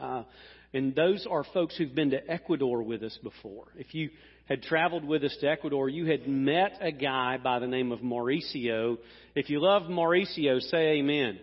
[0.00, 0.22] Uh,
[0.74, 3.68] and those are folks who've been to Ecuador with us before.
[3.76, 4.10] If you
[4.46, 8.00] had traveled with us to Ecuador, you had met a guy by the name of
[8.00, 8.98] Mauricio.
[9.34, 11.38] If you love Mauricio, say amen.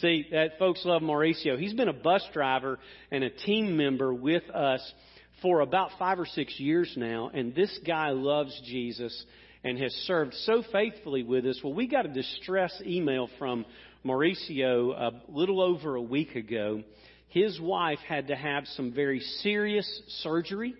[0.00, 1.58] See, that folks love Mauricio.
[1.58, 2.78] He's been a bus driver
[3.10, 4.92] and a team member with us
[5.40, 9.24] for about five or six years now, and this guy loves Jesus
[9.64, 11.60] and has served so faithfully with us.
[11.62, 13.64] Well, we got a distress email from
[14.04, 16.82] Mauricio a little over a week ago.
[17.36, 19.86] His wife had to have some very serious
[20.22, 20.74] surgery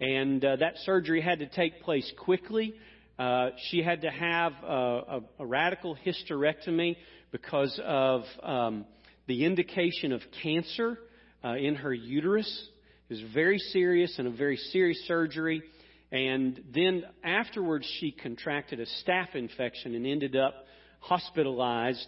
[0.00, 2.74] and uh, that surgery had to take place quickly.
[3.18, 6.94] Uh, she had to have a, a, a radical hysterectomy
[7.32, 8.84] because of um,
[9.26, 11.00] the indication of cancer
[11.42, 12.68] uh, in her uterus.
[13.08, 15.64] It was very serious and a very serious surgery.
[16.12, 20.54] And then afterwards, she contracted a staph infection and ended up
[21.00, 22.06] hospitalized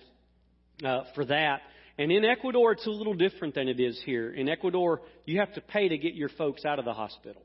[0.84, 1.62] uh, for that.
[2.00, 4.30] And in Ecuador, it's a little different than it is here.
[4.32, 7.42] In Ecuador, you have to pay to get your folks out of the hospital.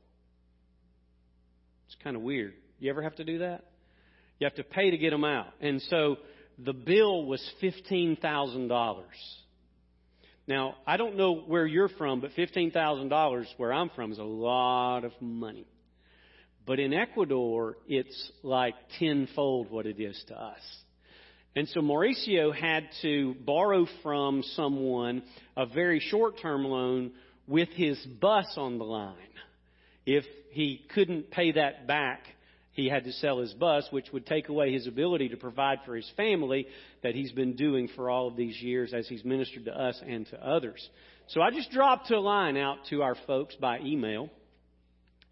[1.87, 2.53] It's kind of weird.
[2.79, 3.65] You ever have to do that?
[4.39, 5.47] You have to pay to get them out.
[5.59, 6.19] And so
[6.57, 9.03] the bill was $15,000.
[10.47, 15.03] Now, I don't know where you're from, but $15,000 where I'm from is a lot
[15.03, 15.67] of money.
[16.65, 20.61] But in Ecuador, it's like tenfold what it is to us.
[21.55, 25.23] And so Mauricio had to borrow from someone
[25.55, 27.11] a very short term loan
[27.47, 29.15] with his bus on the line.
[30.05, 32.23] If he couldn't pay that back,
[32.73, 35.95] he had to sell his bus, which would take away his ability to provide for
[35.95, 36.67] his family
[37.03, 40.27] that he's been doing for all of these years as he's ministered to us and
[40.27, 40.85] to others.
[41.29, 44.29] So I just dropped a line out to our folks by email.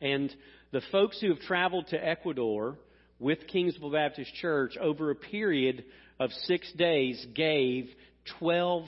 [0.01, 0.33] And
[0.71, 2.77] the folks who have traveled to Ecuador
[3.23, 5.85] with Kingsville Baptist Church over a period
[6.19, 7.89] of six days gave
[8.41, 8.87] $12,000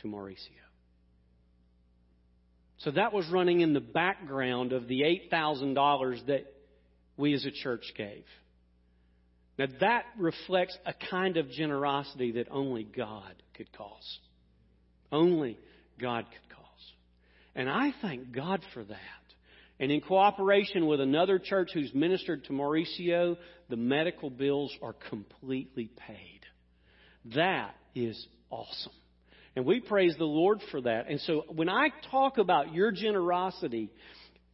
[0.00, 0.48] to Mauricio.
[2.78, 6.46] So that was running in the background of the $8,000 that
[7.18, 8.24] we as a church gave.
[9.58, 14.18] Now that reflects a kind of generosity that only God could cause.
[15.12, 15.58] Only
[16.00, 16.64] God could cause.
[17.54, 19.23] And I thank God for that.
[19.80, 23.36] And in cooperation with another church who's ministered to Mauricio,
[23.68, 26.40] the medical bills are completely paid.
[27.34, 28.92] That is awesome.
[29.56, 31.08] And we praise the Lord for that.
[31.08, 33.90] And so when I talk about your generosity,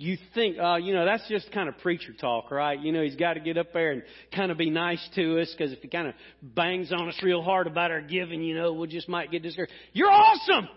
[0.00, 2.80] you think, uh, you know, that's just kind of preacher talk, right?
[2.80, 4.02] You know, he's got to get up there and
[4.34, 7.42] kind of be nice to us because if he kind of bangs on us real
[7.42, 9.72] hard about our giving, you know, we just might get discouraged.
[9.92, 10.68] You're awesome!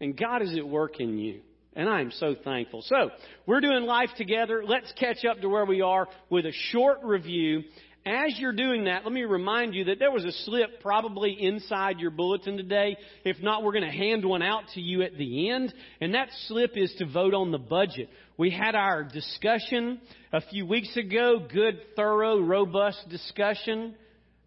[0.00, 1.40] And God is at work in you.
[1.78, 2.82] And I am so thankful.
[2.82, 3.10] So,
[3.46, 4.62] we're doing life together.
[4.66, 7.62] Let's catch up to where we are with a short review
[8.08, 12.00] as you're doing that, let me remind you that there was a slip probably inside
[12.00, 12.96] your bulletin today.
[13.24, 15.74] If not, we're going to hand one out to you at the end.
[16.00, 18.08] And that slip is to vote on the budget.
[18.38, 20.00] We had our discussion
[20.32, 21.46] a few weeks ago.
[21.52, 23.94] Good, thorough, robust discussion.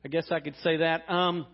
[0.03, 1.07] I guess I could say that.
[1.07, 1.45] Um,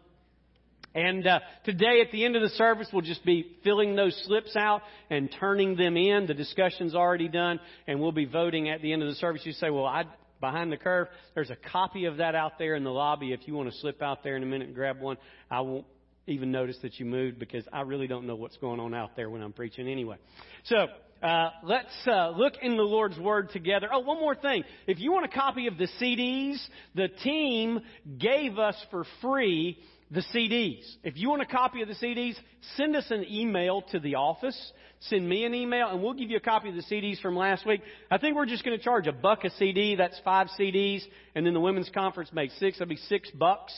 [0.95, 4.55] and uh, today, at the end of the service, we'll just be filling those slips
[4.55, 6.25] out and turning them in.
[6.25, 9.41] The discussion's already done, and we'll be voting at the end of the service.
[9.45, 10.05] You say, "Well, I
[10.39, 11.07] behind the curve.
[11.35, 13.33] There's a copy of that out there in the lobby.
[13.33, 15.17] If you want to slip out there in a minute and grab one,
[15.49, 15.85] I won't
[16.27, 19.29] even notice that you moved because I really don't know what's going on out there
[19.29, 20.17] when I'm preaching anyway.
[20.65, 20.87] So,
[21.23, 23.87] uh, let's uh, look in the Lord's Word together.
[23.91, 24.63] Oh, one more thing.
[24.85, 27.79] If you want a copy of the CDs, the team
[28.19, 30.83] gave us for free the CDs.
[31.03, 32.35] If you want a copy of the CDs,
[32.75, 34.71] send us an email to the office.
[35.01, 37.65] Send me an email and we'll give you a copy of the CDs from last
[37.65, 37.81] week.
[38.09, 39.95] I think we're just going to charge a buck a CD.
[39.95, 41.01] That's five CDs.
[41.35, 42.79] And then the women's conference makes six.
[42.79, 43.73] That'll be six bucks.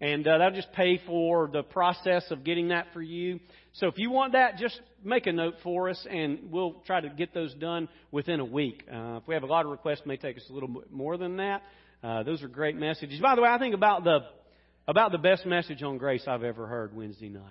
[0.00, 3.40] And uh, that'll just pay for the process of getting that for you.
[3.74, 7.08] So if you want that, just make a note for us and we'll try to
[7.08, 8.84] get those done within a week.
[8.92, 10.90] Uh, if we have a lot of requests, it may take us a little bit
[10.92, 11.62] more than that.
[12.02, 13.20] Uh, those are great messages.
[13.20, 14.20] By the way, I think about the
[14.88, 17.42] about the best message on grace I've ever heard Wednesday night.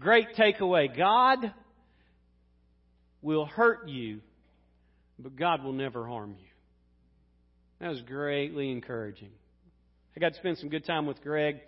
[0.00, 0.94] Great takeaway.
[0.94, 1.54] God
[3.22, 4.20] will hurt you,
[5.16, 6.48] but God will never harm you.
[7.80, 9.30] That was greatly encouraging.
[10.16, 11.58] I got to spend some good time with Greg.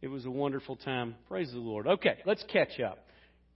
[0.00, 1.16] It was a wonderful time.
[1.28, 1.86] Praise the Lord.
[1.86, 2.98] Okay, let's catch up.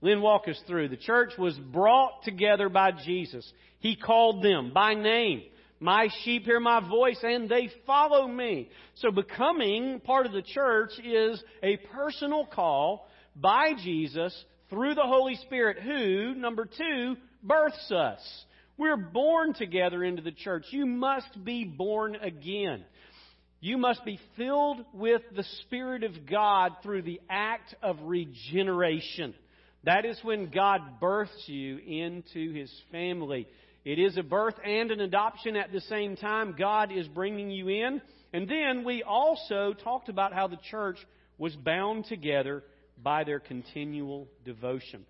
[0.01, 0.89] Lynn, walk us through.
[0.89, 3.51] The church was brought together by Jesus.
[3.79, 5.43] He called them by name.
[5.81, 8.69] My sheep hear my voice and they follow me.
[8.97, 14.31] So becoming part of the church is a personal call by Jesus
[14.69, 18.19] through the Holy Spirit who, number two, births us.
[18.77, 20.65] We're born together into the church.
[20.69, 22.85] You must be born again.
[23.59, 29.33] You must be filled with the Spirit of God through the act of regeneration.
[29.83, 33.47] That is when God births you into His family.
[33.83, 36.55] It is a birth and an adoption at the same time.
[36.57, 38.01] God is bringing you in.
[38.33, 40.97] And then we also talked about how the church
[41.37, 42.63] was bound together
[43.01, 45.05] by their continual devotion.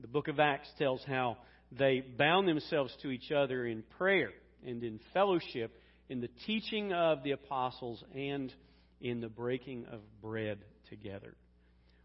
[0.00, 1.36] The book of Acts tells how
[1.70, 4.30] they bound themselves to each other in prayer
[4.66, 5.76] and in fellowship,
[6.08, 8.52] in the teaching of the apostles, and
[9.00, 10.58] in the breaking of bread
[10.88, 11.34] together.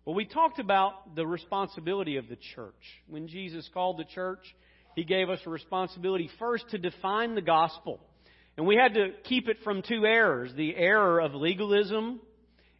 [0.06, 2.74] Well, we talked about the responsibility of the church.
[3.08, 4.44] When Jesus called the church,
[4.96, 8.00] he gave us a responsibility first to define the gospel.
[8.58, 12.20] And we had to keep it from two errors the error of legalism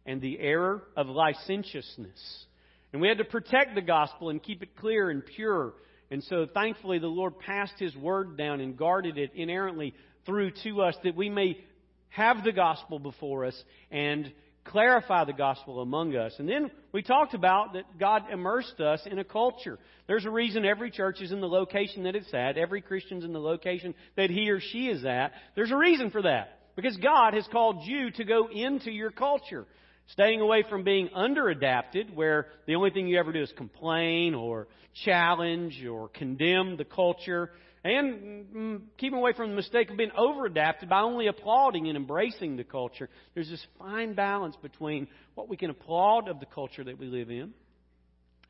[0.04, 2.44] and the error of licentiousness.
[2.92, 5.74] And we had to protect the gospel and keep it clear and pure.
[6.10, 9.94] And so thankfully the Lord passed His word down and guarded it inerrantly
[10.26, 11.64] through to us that we may
[12.08, 14.32] have the gospel before us and
[14.64, 16.34] clarify the gospel among us.
[16.38, 19.78] And then we talked about that God immersed us in a culture.
[20.06, 22.56] There's a reason every church is in the location that it's at.
[22.56, 25.32] Every Christian's in the location that he or she is at.
[25.54, 26.58] There's a reason for that.
[26.76, 29.66] Because God has called you to go into your culture.
[30.08, 34.66] Staying away from being under-adapted, where the only thing you ever do is complain or
[35.04, 37.50] challenge or condemn the culture.
[37.82, 42.56] And mm, keeping away from the mistake of being over-adapted by only applauding and embracing
[42.56, 43.08] the culture.
[43.34, 47.30] There's this fine balance between what we can applaud of the culture that we live
[47.30, 47.54] in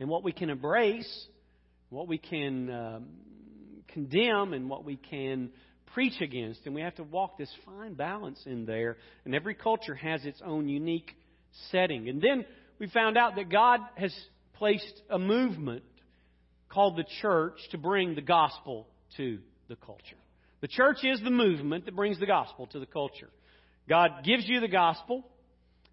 [0.00, 1.27] and what we can embrace,
[1.91, 3.06] what we can um,
[3.88, 5.50] condemn, and what we can
[5.94, 6.61] preach against.
[6.65, 8.97] And we have to walk this fine balance in there.
[9.25, 11.15] And every culture has its own unique
[11.71, 12.09] setting.
[12.09, 12.47] And then
[12.81, 14.15] we found out that God has
[14.55, 15.85] placed a movement
[16.69, 20.17] called the church to bring the gospel to the culture.
[20.61, 23.29] The church is the movement that brings the gospel to the culture.
[23.89, 25.25] God gives you the gospel,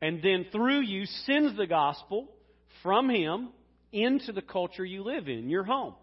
[0.02, 2.28] and then through you sends the gospel
[2.84, 3.50] from Him
[3.92, 5.94] into the culture you live in, your home,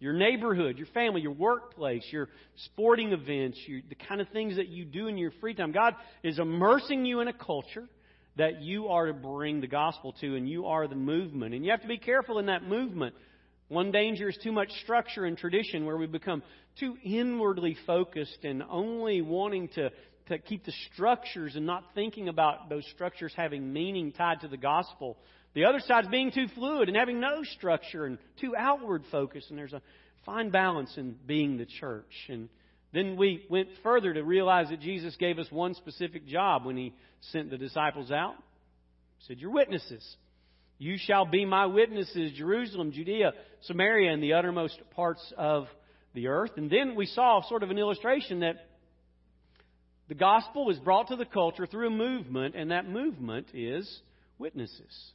[0.00, 2.28] your neighborhood, your family, your workplace, your
[2.66, 5.72] sporting events, your, the kind of things that you do in your free time.
[5.72, 7.88] God is immersing you in a culture
[8.36, 11.54] that you are to bring the gospel to, and you are the movement.
[11.54, 13.14] And you have to be careful in that movement.
[13.68, 16.42] One danger is too much structure and tradition where we become
[16.80, 19.90] too inwardly focused and only wanting to,
[20.28, 24.56] to keep the structures and not thinking about those structures having meaning tied to the
[24.56, 25.18] gospel.
[25.54, 29.50] The other side is being too fluid and having no structure and too outward focused.
[29.50, 29.82] And there's a
[30.24, 32.12] fine balance in being the church.
[32.28, 32.48] And
[32.94, 36.94] then we went further to realize that Jesus gave us one specific job when he
[37.32, 38.34] sent the disciples out.
[39.18, 40.16] He said, You're witnesses.
[40.78, 43.32] You shall be my witnesses, Jerusalem, Judea,
[43.62, 45.66] Samaria, and the uttermost parts of
[46.14, 46.52] the earth.
[46.56, 48.56] And then we saw sort of an illustration that
[50.08, 54.00] the gospel was brought to the culture through a movement, and that movement is
[54.38, 55.12] witnesses.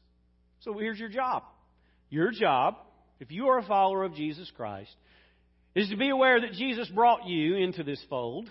[0.60, 1.44] So here's your job.
[2.10, 2.76] Your job,
[3.20, 4.94] if you are a follower of Jesus Christ,
[5.76, 8.50] is to be aware that Jesus brought you into this fold,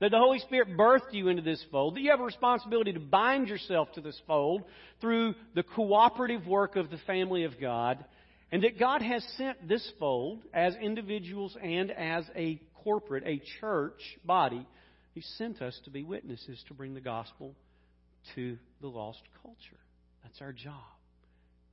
[0.00, 3.00] that the Holy Spirit birthed you into this fold, that you have a responsibility to
[3.00, 4.64] bind yourself to this fold
[5.00, 8.04] through the cooperative work of the family of God,
[8.50, 14.00] and that God has sent this fold as individuals and as a corporate, a church
[14.24, 14.66] body.
[15.14, 17.54] He sent us to be witnesses to bring the gospel
[18.34, 19.80] to the lost culture.
[20.22, 20.74] That's our job.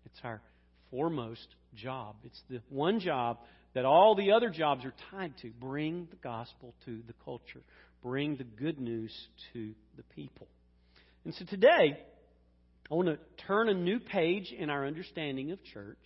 [0.05, 0.41] It's our
[0.89, 2.15] foremost job.
[2.23, 3.39] It's the one job
[3.73, 5.49] that all the other jobs are tied to.
[5.49, 7.61] Bring the gospel to the culture,
[8.01, 9.13] bring the good news
[9.53, 10.47] to the people.
[11.25, 11.99] And so today,
[12.91, 15.97] I want to turn a new page in our understanding of church.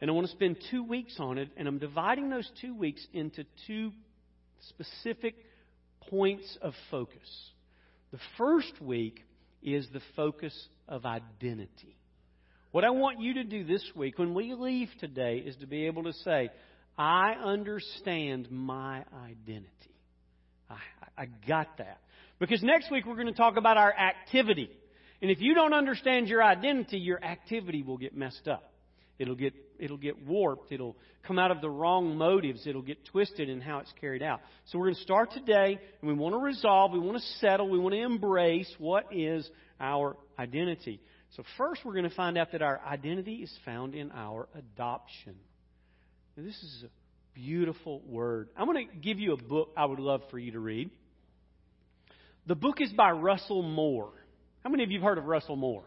[0.00, 3.06] And I want to spend two weeks on it, and I'm dividing those two weeks
[3.12, 3.92] into two
[4.68, 5.34] specific
[6.10, 7.50] points of focus.
[8.10, 9.24] The first week
[9.62, 10.54] is the focus
[10.88, 11.96] of identity.
[12.72, 15.86] What I want you to do this week, when we leave today, is to be
[15.86, 16.50] able to say,
[16.98, 19.68] I understand my identity.
[20.72, 21.98] I, I got that.
[22.38, 24.70] Because next week we're going to talk about our activity.
[25.20, 28.72] And if you don't understand your identity, your activity will get messed up.
[29.18, 30.72] It'll get, it'll get warped.
[30.72, 32.66] It'll come out of the wrong motives.
[32.66, 34.40] It'll get twisted in how it's carried out.
[34.66, 37.68] So we're going to start today, and we want to resolve, we want to settle,
[37.68, 39.48] we want to embrace what is
[39.80, 41.00] our identity.
[41.36, 45.34] So, first, we're going to find out that our identity is found in our adoption.
[46.36, 47.01] Now, this is a
[47.34, 48.48] beautiful word.
[48.56, 50.90] I'm going to give you a book I would love for you to read.
[52.46, 54.12] The book is by Russell Moore.
[54.64, 55.84] How many of you have heard of Russell Moore?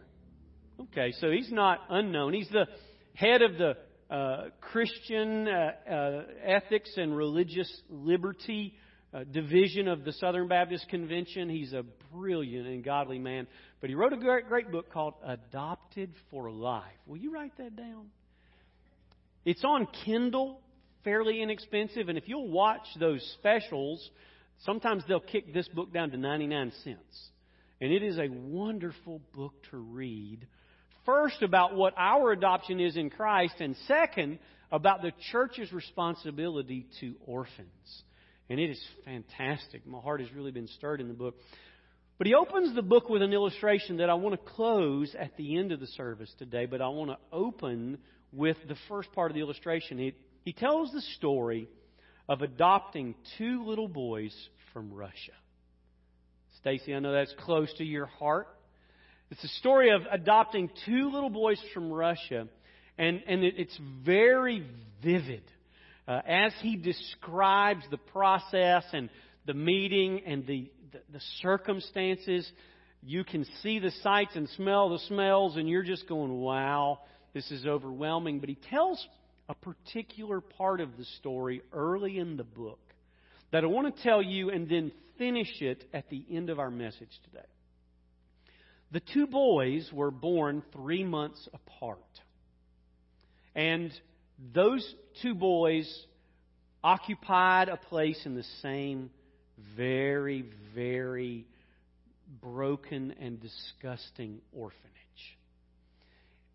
[0.80, 2.32] Okay, so he's not unknown.
[2.32, 2.66] He's the
[3.14, 3.76] head of the
[4.14, 8.74] uh, Christian uh, uh, Ethics and Religious Liberty
[9.14, 11.48] uh, Division of the Southern Baptist Convention.
[11.48, 13.46] He's a brilliant and godly man.
[13.80, 16.84] But he wrote a great, great book called Adopted for Life.
[17.06, 18.06] Will you write that down?
[19.44, 20.60] It's on Kindle,
[21.06, 24.10] fairly inexpensive, and if you'll watch those specials,
[24.64, 27.30] sometimes they'll kick this book down to 99 cents.
[27.80, 30.48] And it is a wonderful book to read.
[31.04, 34.40] First, about what our adoption is in Christ, and second,
[34.72, 38.02] about the church's responsibility to orphans.
[38.50, 39.86] And it is fantastic.
[39.86, 41.36] My heart has really been stirred in the book.
[42.18, 45.56] But he opens the book with an illustration that I want to close at the
[45.56, 47.98] end of the service today, but I want to open
[48.32, 49.98] with the first part of the illustration.
[49.98, 50.14] He,
[50.46, 51.68] he tells the story
[52.28, 54.32] of adopting two little boys
[54.72, 55.32] from Russia.
[56.60, 58.46] Stacy, I know that's close to your heart.
[59.32, 62.46] It's a story of adopting two little boys from Russia,
[62.96, 64.64] and, and it, it's very
[65.02, 65.42] vivid.
[66.06, 69.10] Uh, as he describes the process and
[69.46, 72.48] the meeting and the, the, the circumstances,
[73.02, 77.00] you can see the sights and smell the smells, and you're just going, wow,
[77.34, 78.38] this is overwhelming.
[78.38, 79.04] But he tells
[79.48, 82.80] a particular part of the story early in the book
[83.52, 86.70] that I want to tell you and then finish it at the end of our
[86.70, 87.46] message today.
[88.92, 91.98] The two boys were born three months apart.
[93.54, 93.92] And
[94.54, 94.86] those
[95.22, 95.90] two boys
[96.84, 99.10] occupied a place in the same
[99.76, 101.46] very, very
[102.42, 104.82] broken and disgusting orphanage.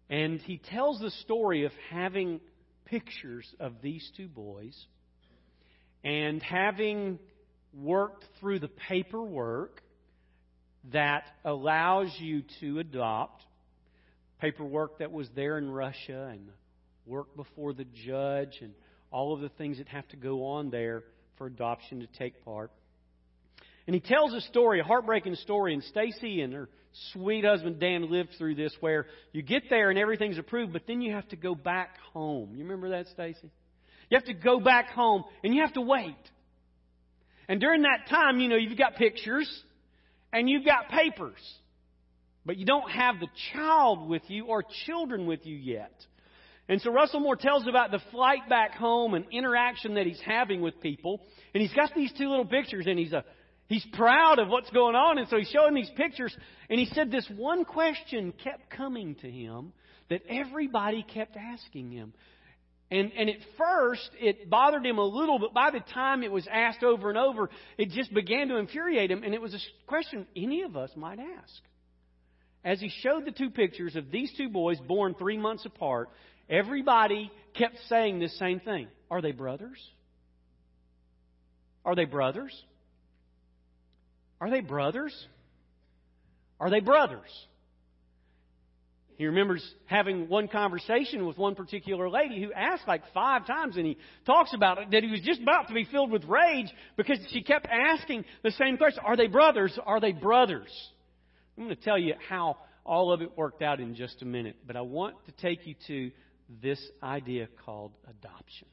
[0.10, 2.41] And he tells the story of having
[2.91, 4.75] pictures of these two boys
[6.03, 7.17] and having
[7.74, 9.81] worked through the paperwork
[10.91, 13.43] that allows you to adopt,
[14.39, 16.50] paperwork that was there in Russia and
[17.05, 18.74] work before the judge and
[19.10, 21.03] all of the things that have to go on there
[21.38, 22.71] for adoption to take part.
[23.91, 26.69] And he tells a story, a heartbreaking story, and Stacy and her
[27.12, 31.01] sweet husband Dan lived through this where you get there and everything's approved, but then
[31.01, 32.51] you have to go back home.
[32.53, 33.51] You remember that, Stacy?
[34.10, 36.15] You have to go back home and you have to wait.
[37.50, 39.50] And during that time, you know, you've got pictures
[40.31, 41.41] and you've got papers,
[42.45, 45.91] but you don't have the child with you or children with you yet.
[46.69, 50.62] And so Russell Moore tells about the flight back home and interaction that he's having
[50.62, 51.19] with people.
[51.53, 53.25] And he's got these two little pictures and he's a,
[53.72, 55.18] he's proud of what's going on.
[55.18, 56.36] And so he's showing these pictures.
[56.70, 59.74] And he said this one question kept coming to him
[60.10, 62.13] that everybody kept asking him.
[62.90, 66.46] And, and at first, it bothered him a little, but by the time it was
[66.51, 69.24] asked over and over, it just began to infuriate him.
[69.24, 71.62] And it was a question any of us might ask.
[72.66, 76.10] As he showed the two pictures of these two boys born three months apart,
[76.51, 78.90] Everybody kept saying this same thing.
[79.10, 79.80] Are they brothers?
[81.86, 82.54] Are they brothers?
[84.41, 85.15] Are they brothers?
[86.60, 87.29] Are they brothers?
[89.17, 93.86] He remembers having one conversation with one particular lady who asked like five times, and
[93.86, 97.19] he talks about it that he was just about to be filled with rage because
[97.29, 99.77] she kept asking the same question Are they brothers?
[99.86, 100.71] Are they brothers?
[101.55, 104.55] I'm going to tell you how all of it worked out in just a minute,
[104.65, 106.10] but I want to take you to
[106.63, 108.67] this idea called adoption.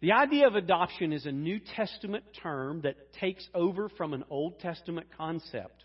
[0.00, 4.58] The idea of adoption is a New Testament term that takes over from an Old
[4.60, 5.84] Testament concept.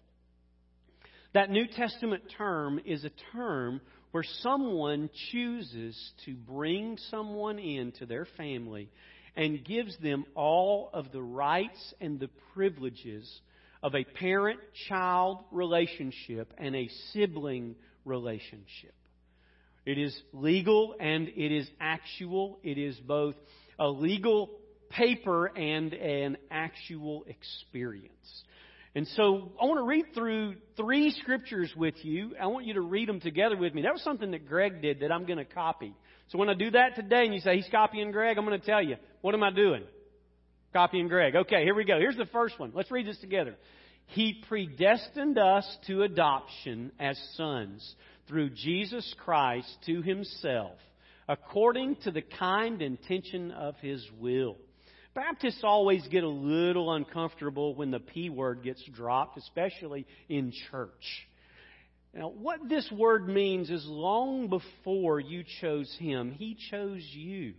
[1.34, 3.82] That New Testament term is a term
[4.12, 8.90] where someone chooses to bring someone into their family
[9.36, 13.30] and gives them all of the rights and the privileges
[13.84, 18.94] of a parent child relationship and a sibling relationship.
[19.86, 22.60] It is legal and it is actual.
[22.64, 23.36] It is both
[23.80, 24.52] a legal
[24.90, 28.44] paper and an actual experience.
[28.96, 32.32] And so I want to read through three scriptures with you.
[32.42, 33.82] I want you to read them together with me.
[33.82, 35.94] That was something that Greg did that I'm going to copy.
[36.30, 38.66] So when I do that today and you say he's copying Greg, I'm going to
[38.66, 39.84] tell you, what am I doing?
[40.72, 41.36] Copying Greg.
[41.36, 42.00] Okay, here we go.
[42.00, 42.72] Here's the first one.
[42.74, 43.56] Let's read this together.
[44.08, 47.96] He predestined us to adoption as sons
[48.28, 50.78] through Jesus Christ to himself,
[51.28, 54.58] according to the kind intention of his will.
[55.14, 61.28] Baptists always get a little uncomfortable when the P word gets dropped, especially in church.
[62.14, 67.54] Now, what this word means is long before you chose him, he chose you.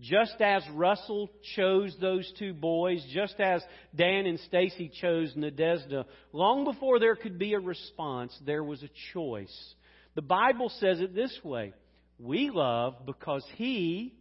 [0.00, 3.62] Just as Russell chose those two boys, just as
[3.94, 8.90] Dan and Stacy chose Nadezhda, long before there could be a response, there was a
[9.14, 9.74] choice.
[10.14, 11.72] The Bible says it this way
[12.18, 14.14] We love because He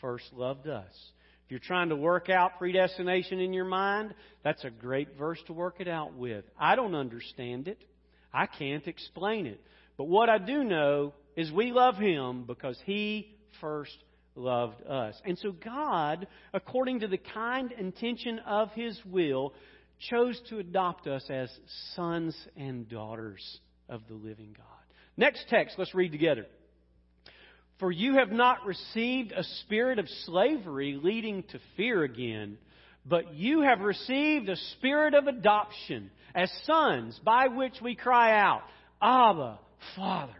[0.00, 0.92] first loved us.
[1.46, 5.54] If you're trying to work out predestination in your mind, that's a great verse to
[5.54, 6.44] work it out with.
[6.58, 7.82] I don't understand it.
[8.34, 9.60] I can't explain it.
[9.96, 13.96] But what I do know is we love Him because He first
[14.34, 15.14] loved us.
[15.24, 19.54] And so God, according to the kind intention of His will,
[20.10, 21.50] chose to adopt us as
[21.96, 23.42] sons and daughters
[23.88, 24.77] of the living God.
[25.18, 26.46] Next text, let's read together.
[27.80, 32.56] For you have not received a spirit of slavery leading to fear again,
[33.04, 38.62] but you have received a spirit of adoption as sons, by which we cry out,
[39.02, 39.58] Abba,
[39.96, 40.32] Father.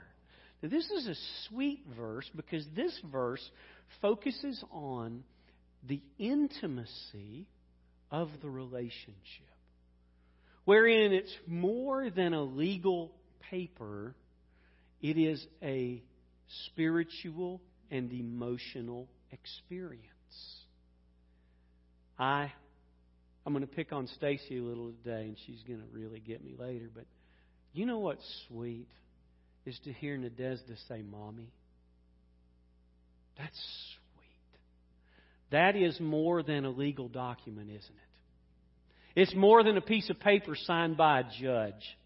[0.63, 1.15] Now, this is a
[1.49, 3.47] sweet verse because this verse
[4.01, 5.25] focuses on
[5.89, 7.49] the intimacy
[8.13, 9.17] of the relationship,
[10.65, 13.13] wherein it's more than a legal
[13.51, 14.15] paper,
[15.01, 16.03] it is a
[16.67, 20.05] spiritual and emotional experience.
[22.19, 22.53] I
[23.47, 26.45] I'm going to pick on Stacy a little today and she's going to really get
[26.45, 27.05] me later, but
[27.73, 28.89] you know what's sweet
[29.65, 31.51] is to hear Nadezhda say mommy.
[33.39, 33.59] That's
[33.95, 34.61] sweet.
[35.51, 39.21] That is more than a legal document, isn't it?
[39.23, 41.97] It's more than a piece of paper signed by a judge.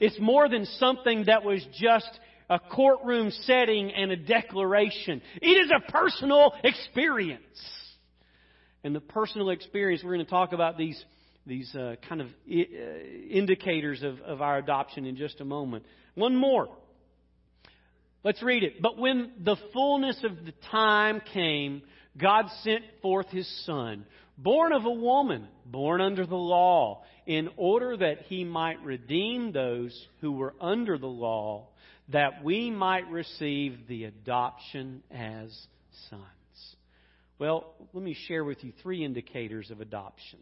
[0.00, 2.10] It's more than something that was just
[2.48, 5.22] a courtroom setting and a declaration.
[5.40, 7.42] It is a personal experience.
[8.82, 11.02] And the personal experience, we're going to talk about these,
[11.46, 15.84] these uh, kind of I- uh, indicators of, of our adoption in just a moment.
[16.14, 16.68] One more.
[18.24, 18.82] Let's read it.
[18.82, 21.82] But when the fullness of the time came,
[22.18, 24.04] God sent forth His Son,
[24.42, 30.08] born of a woman, born under the law, in order that He might redeem those
[30.20, 31.68] who were under the law
[32.08, 35.56] that we might receive the adoption as
[36.08, 36.24] sons.
[37.38, 40.40] Well, let me share with you three indicators of adoption.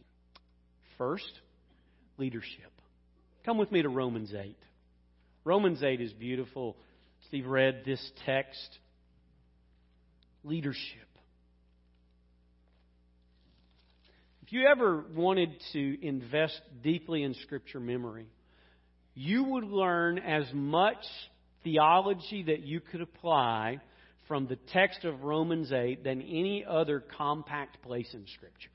[0.97, 1.31] First,
[2.17, 2.73] leadership.
[3.45, 4.57] Come with me to Romans 8.
[5.45, 6.77] Romans 8 is beautiful.
[7.29, 8.79] Steve read this text.
[10.43, 11.09] Leadership.
[14.49, 18.29] If you ever wanted to invest deeply in Scripture memory,
[19.15, 21.05] you would learn as much
[21.65, 23.83] theology that you could apply
[24.27, 28.71] from the text of Romans 8 than any other compact place in Scripture.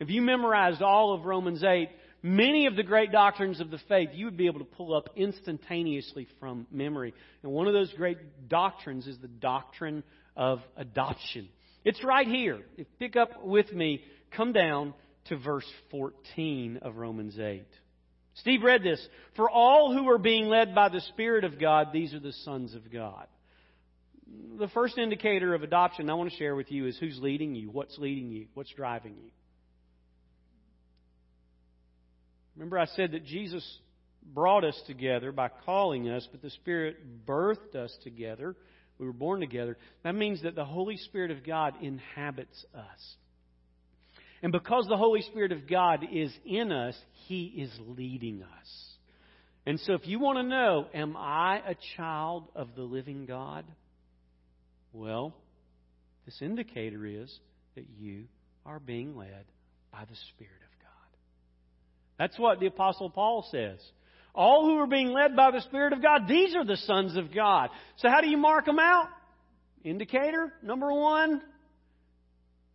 [0.00, 1.88] If you memorized all of Romans 8,
[2.24, 5.10] many of the great doctrines of the faith you would be able to pull up
[5.14, 7.14] instantaneously from memory.
[7.44, 10.02] And one of those great doctrines is the doctrine
[10.36, 11.48] of adoption.
[11.84, 12.58] It's right here.
[12.98, 14.02] Pick up with me,
[14.36, 14.94] come down
[15.26, 17.64] to verse 14 of Romans 8.
[18.34, 19.06] Steve read this.
[19.36, 22.74] For all who are being led by the Spirit of God, these are the sons
[22.74, 23.26] of God.
[24.58, 27.68] The first indicator of adoption I want to share with you is who's leading you,
[27.70, 29.30] what's leading you, what's driving you.
[32.56, 33.66] Remember, I said that Jesus
[34.34, 38.56] brought us together by calling us, but the Spirit birthed us together.
[38.98, 39.76] We were born together.
[40.04, 43.16] That means that the Holy Spirit of God inhabits us.
[44.42, 48.86] And because the Holy Spirit of God is in us, He is leading us.
[49.64, 53.64] And so if you want to know, am I a child of the living God?
[54.92, 55.32] Well,
[56.26, 57.32] this indicator is
[57.76, 58.24] that you
[58.66, 59.44] are being led
[59.92, 61.18] by the Spirit of God.
[62.18, 63.78] That's what the Apostle Paul says.
[64.34, 67.32] All who are being led by the Spirit of God, these are the sons of
[67.32, 67.70] God.
[67.98, 69.08] So how do you mark them out?
[69.84, 71.40] Indicator, number one,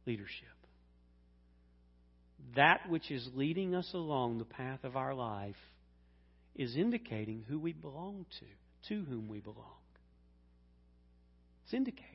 [0.06, 0.48] leadership
[2.58, 5.56] that which is leading us along the path of our life
[6.56, 9.78] is indicating who we belong to, to whom we belong.
[11.64, 12.06] It's indicating.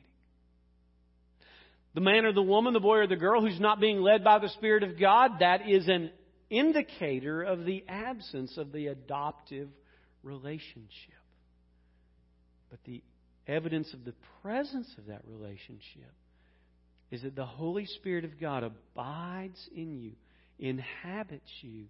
[1.93, 4.39] The man or the woman, the boy or the girl who's not being led by
[4.39, 6.11] the Spirit of God, that is an
[6.49, 9.69] indicator of the absence of the adoptive
[10.23, 10.89] relationship.
[12.69, 13.03] But the
[13.47, 16.11] evidence of the presence of that relationship
[17.11, 20.13] is that the Holy Spirit of God abides in you
[20.59, 21.85] inhabits you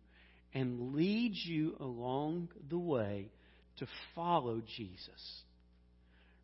[0.54, 3.30] and leads you along the way
[3.78, 5.44] to follow Jesus.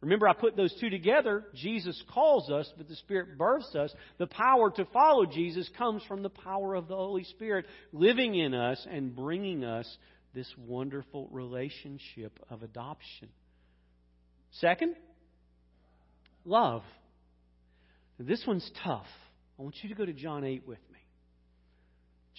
[0.02, 1.44] Remember, I put those two together.
[1.56, 3.94] Jesus calls us, but the Spirit births us.
[4.18, 8.54] The power to follow Jesus comes from the power of the Holy Spirit living in
[8.54, 9.86] us and bringing us
[10.34, 13.28] this wonderful relationship of adoption.
[14.62, 14.96] Second,
[16.46, 16.84] love.
[18.18, 19.08] This one's tough.
[19.58, 20.89] I want you to go to John 8 with me.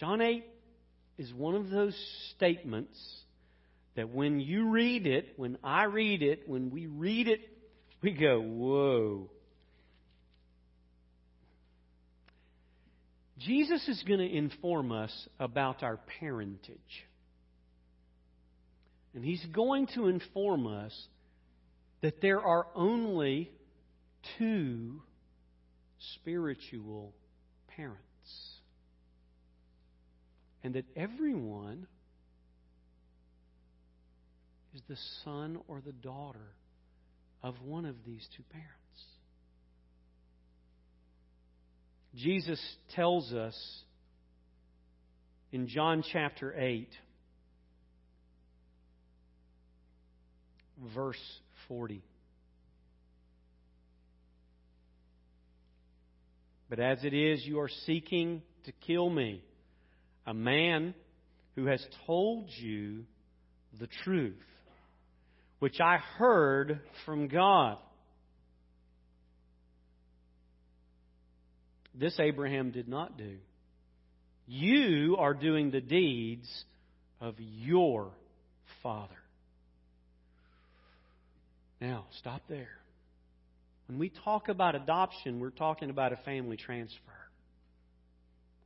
[0.01, 0.43] John 8
[1.19, 1.95] is one of those
[2.35, 2.99] statements
[3.97, 7.41] that when you read it, when I read it, when we read it,
[8.03, 9.31] we go, whoa.
[13.39, 17.05] Jesus is going to inform us about our parentage.
[19.15, 20.99] And he's going to inform us
[22.01, 23.51] that there are only
[24.39, 25.03] two
[26.15, 27.13] spiritual
[27.77, 28.10] parents.
[30.63, 31.87] And that everyone
[34.75, 36.55] is the son or the daughter
[37.43, 38.71] of one of these two parents.
[42.15, 42.61] Jesus
[42.95, 43.57] tells us
[45.53, 46.89] in John chapter 8,
[50.95, 51.17] verse
[51.69, 52.03] 40.
[56.69, 59.43] But as it is, you are seeking to kill me,
[60.27, 60.95] a man
[61.57, 63.05] who has told you
[63.79, 64.35] the truth,
[65.59, 67.79] which I heard from God.
[71.95, 73.37] This Abraham did not do.
[74.47, 76.49] You are doing the deeds
[77.21, 78.11] of your
[78.83, 79.15] father.
[81.81, 82.69] Now, stop there.
[83.87, 87.20] When we talk about adoption, we're talking about a family transfer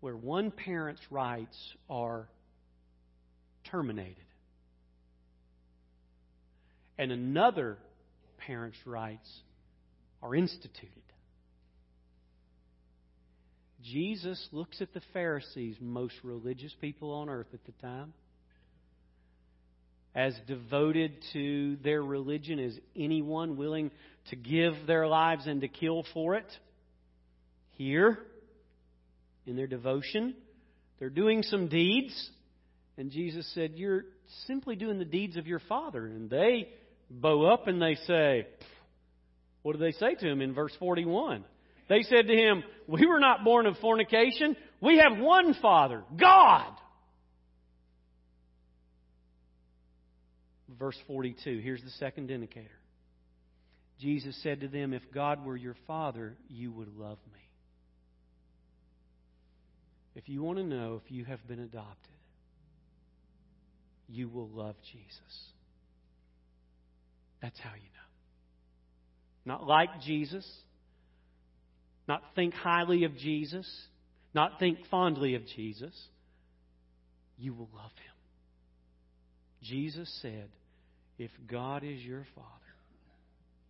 [0.05, 1.57] where one parent's rights
[1.89, 2.29] are
[3.71, 4.17] terminated
[6.99, 7.79] and another
[8.47, 9.27] parent's rights
[10.23, 10.91] are instituted.
[13.83, 18.13] Jesus looks at the Pharisees, most religious people on earth at the time,
[20.15, 23.91] as devoted to their religion as anyone willing
[24.29, 26.53] to give their lives and to kill for it.
[27.71, 28.19] Here,
[29.47, 30.35] in their devotion,
[30.99, 32.31] they're doing some deeds.
[32.97, 34.05] And Jesus said, You're
[34.47, 36.07] simply doing the deeds of your Father.
[36.07, 36.69] And they
[37.11, 38.47] bow up and they say,
[39.63, 41.45] What do they say to him in verse 41?
[41.89, 44.57] They said to him, We were not born of fornication.
[44.81, 46.73] We have one Father, God.
[50.79, 52.69] Verse 42, here's the second indicator.
[54.01, 57.44] Jesus said to them, If God were your Father, you would love me.
[60.15, 62.13] If you want to know if you have been adopted,
[64.09, 65.49] you will love Jesus.
[67.43, 69.55] That's how you know.
[69.55, 70.49] Not like Jesus,
[72.09, 73.69] not think highly of Jesus,
[74.35, 75.93] not think fondly of Jesus.
[77.37, 78.15] You will love him.
[79.63, 80.49] Jesus said,
[81.19, 82.49] If God is your Father,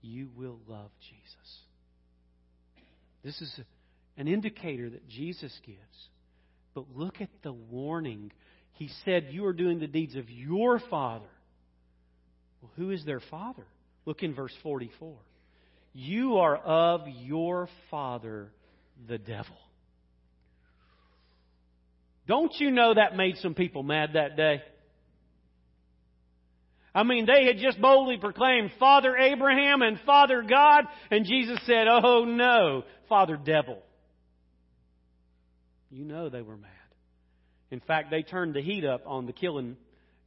[0.02, 1.58] you will love Jesus.
[3.24, 3.60] This is
[4.18, 5.78] an indicator that Jesus gives.
[6.74, 8.32] But look at the warning.
[8.72, 11.26] He said, You are doing the deeds of your Father.
[12.60, 13.66] Well, who is their Father?
[14.04, 15.14] Look in verse 44.
[15.92, 18.50] You are of your father,
[19.06, 19.56] the devil.
[22.26, 24.62] Don't you know that made some people mad that day?
[26.94, 31.86] I mean, they had just boldly proclaimed Father Abraham and Father God, and Jesus said,
[31.88, 33.82] Oh no, Father Devil.
[35.94, 36.70] You know they were mad.
[37.70, 39.76] In fact, they turned the heat up on the killing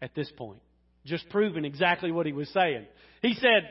[0.02, 0.62] at this point,
[1.06, 2.86] just proving exactly what he was saying.
[3.22, 3.70] He said,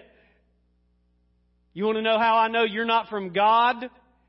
[1.73, 3.77] you want to know how I know you're not from God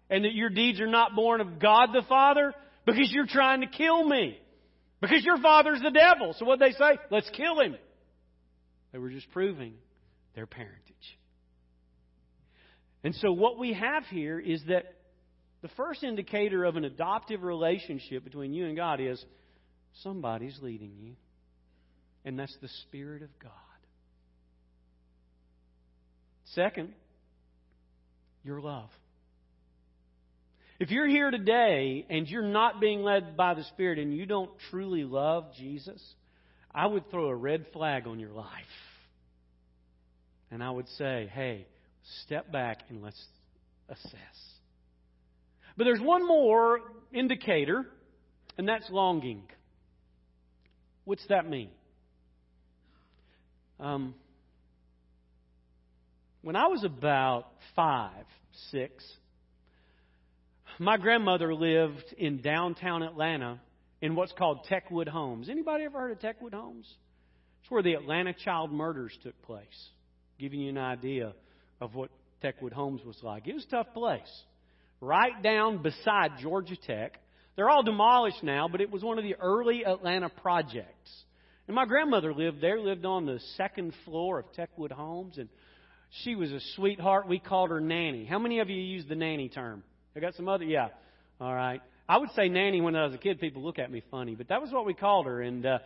[0.09, 2.53] and that your deeds are not born of God the Father?
[2.85, 4.39] Because you're trying to kill me.
[5.01, 6.33] Because your father's the devil.
[6.39, 6.97] So what they say?
[7.11, 7.75] Let's kill him.
[8.93, 9.73] They were just proving
[10.35, 10.79] their parentage.
[13.03, 14.85] And so what we have here is that
[15.61, 19.23] the first indicator of an adoptive relationship between you and God is
[20.03, 21.13] somebody's leading you.
[22.25, 23.51] And that's the Spirit of God.
[26.53, 26.93] Second,
[28.43, 28.89] your love.
[30.79, 34.51] If you're here today and you're not being led by the Spirit and you don't
[34.69, 36.01] truly love Jesus,
[36.73, 38.47] I would throw a red flag on your life.
[40.51, 41.65] And I would say, hey,
[42.25, 43.21] step back and let's
[43.89, 44.56] assess.
[45.77, 46.79] But there's one more
[47.13, 47.85] indicator,
[48.57, 49.43] and that's longing.
[51.05, 51.69] What's that mean?
[53.79, 54.15] Um,
[56.41, 58.25] when I was about five,
[58.71, 59.05] six,
[60.79, 63.59] my grandmother lived in downtown Atlanta
[64.01, 65.47] in what's called Techwood Homes.
[65.47, 66.91] Anybody ever heard of Techwood Homes?
[67.61, 69.65] It's where the Atlanta child murders took place.
[70.39, 71.33] Giving you an idea
[71.79, 72.09] of what
[72.43, 73.47] Techwood Homes was like.
[73.47, 74.43] It was a tough place.
[74.99, 77.19] Right down beside Georgia Tech.
[77.55, 81.11] They're all demolished now, but it was one of the early Atlanta projects.
[81.67, 85.49] And my grandmother lived there, lived on the second floor of Techwood Homes, and
[86.23, 87.27] she was a sweetheart.
[87.27, 88.25] We called her nanny.
[88.25, 89.83] How many of you use the nanny term?
[90.15, 90.89] I got some other, yeah.
[91.41, 91.81] All right.
[92.09, 93.39] I would say nanny when I was a kid.
[93.39, 95.41] People look at me funny, but that was what we called her.
[95.41, 95.79] And uh,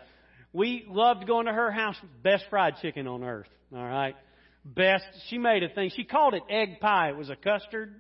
[0.54, 1.96] we loved going to her house.
[2.24, 3.50] Best fried chicken on earth.
[3.74, 4.16] All right,
[4.64, 5.06] best.
[5.30, 5.92] She made a thing.
[5.96, 7.10] She called it egg pie.
[7.10, 8.00] It was a custard.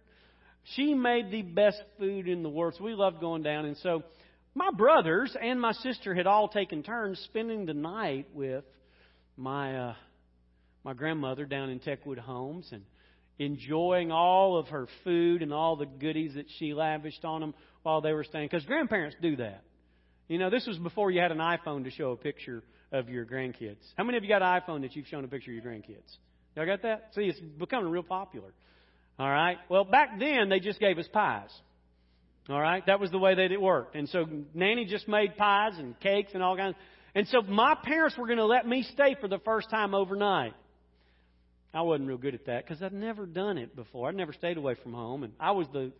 [0.76, 2.76] She made the best food in the world.
[2.78, 3.65] So we loved going down.
[3.65, 4.04] And so
[4.54, 8.63] my brothers and my sister had all taken turns spending the night with
[9.38, 9.95] my uh,
[10.84, 12.84] my grandmother down in Techwood Homes and
[13.39, 18.02] enjoying all of her food and all the goodies that she lavished on them while
[18.02, 18.47] they were staying.
[18.47, 19.63] Because grandparents do that.
[20.28, 23.26] You know, this was before you had an iPhone to show a picture of your
[23.26, 23.84] grandkids.
[23.97, 26.17] How many of you got an iPhone that you've shown a picture of your grandkids?
[26.56, 27.10] Y'all got that?
[27.15, 28.54] See, it's becoming real popular.
[29.21, 29.60] All right.
[29.69, 31.51] Well, back then they just gave us pies.
[32.49, 32.84] All right.
[32.88, 33.95] That was the way that it worked.
[33.95, 36.75] And so Nanny just made pies and cakes and all kinds.
[37.13, 40.55] And so my parents were going to let me stay for the first time overnight.
[41.71, 44.10] I wasn't real good at that because I'd never done it before.
[44.10, 45.91] I'd never stayed away from home, and I was the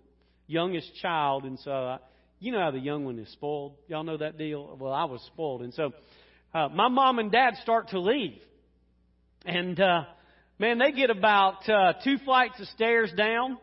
[0.47, 1.99] youngest child, and so I,
[2.39, 3.75] you know how the young one is spoiled.
[3.88, 4.75] Y'all know that deal.
[4.79, 5.93] Well, I was spoiled, and so
[6.55, 8.41] uh, my mom and dad start to leave,
[9.45, 10.05] and uh,
[10.62, 13.58] man, they get about uh, two flights of stairs down.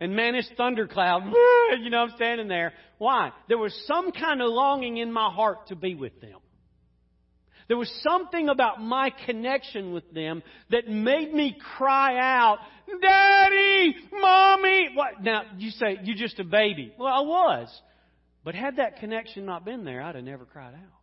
[0.00, 1.22] And man, it's thundercloud.
[1.80, 2.72] You know, I'm standing there.
[2.98, 3.32] Why?
[3.48, 6.38] There was some kind of longing in my heart to be with them.
[7.68, 12.58] There was something about my connection with them that made me cry out,
[13.02, 14.90] Daddy, Mommy.
[14.94, 15.22] What?
[15.22, 16.92] Now, you say, you're just a baby.
[16.96, 17.80] Well, I was.
[18.44, 21.00] But had that connection not been there, I'd have never cried out.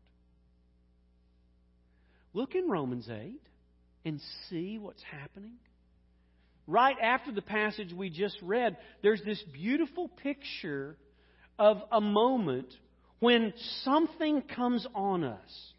[2.33, 3.41] Look in Romans 8
[4.05, 5.53] and see what's happening.
[6.65, 10.95] Right after the passage we just read, there's this beautiful picture
[11.59, 12.73] of a moment
[13.19, 15.73] when something comes on us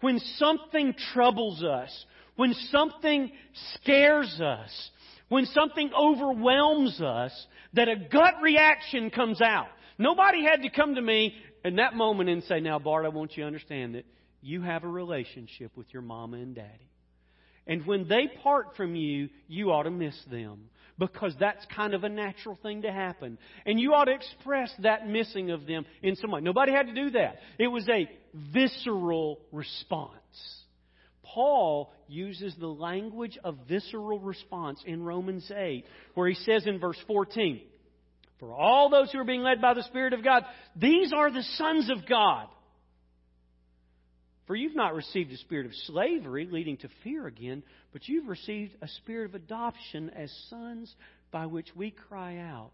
[0.00, 2.04] when something troubles us,
[2.36, 3.30] when something
[3.74, 4.90] scares us,
[5.28, 9.68] when something overwhelms us, that a gut reaction comes out.
[9.98, 13.36] Nobody had to come to me in that moment and say, Now, Bart, I want
[13.36, 14.06] you to understand that
[14.40, 16.90] you have a relationship with your mama and daddy.
[17.70, 22.02] And when they part from you, you ought to miss them because that's kind of
[22.02, 23.38] a natural thing to happen.
[23.64, 26.40] And you ought to express that missing of them in some way.
[26.40, 27.36] Nobody had to do that.
[27.60, 28.10] It was a
[28.52, 30.10] visceral response.
[31.22, 36.98] Paul uses the language of visceral response in Romans 8, where he says in verse
[37.06, 37.60] 14,
[38.40, 40.42] For all those who are being led by the Spirit of God,
[40.74, 42.48] these are the sons of God.
[44.50, 48.72] For you've not received a spirit of slavery leading to fear again, but you've received
[48.82, 50.92] a spirit of adoption as sons
[51.30, 52.72] by which we cry out,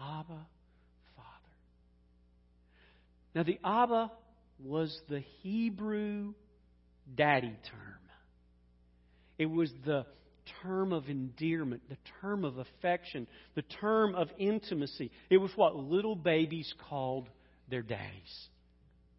[0.00, 0.46] Abba,
[1.16, 1.52] Father.
[3.34, 4.10] Now, the Abba
[4.64, 6.32] was the Hebrew
[7.14, 8.00] daddy term.
[9.36, 10.06] It was the
[10.62, 15.10] term of endearment, the term of affection, the term of intimacy.
[15.28, 17.28] It was what little babies called
[17.68, 18.48] their daddies.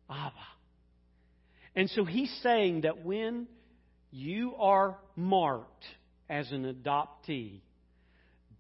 [0.10, 0.59] Abba.
[1.76, 3.48] And so he's saying that when
[4.12, 5.86] you are marked
[6.30, 7.62] as an adoptee,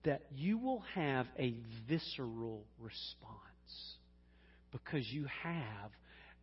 [0.05, 1.55] that you will have a
[1.87, 3.35] visceral response
[4.71, 5.91] because you have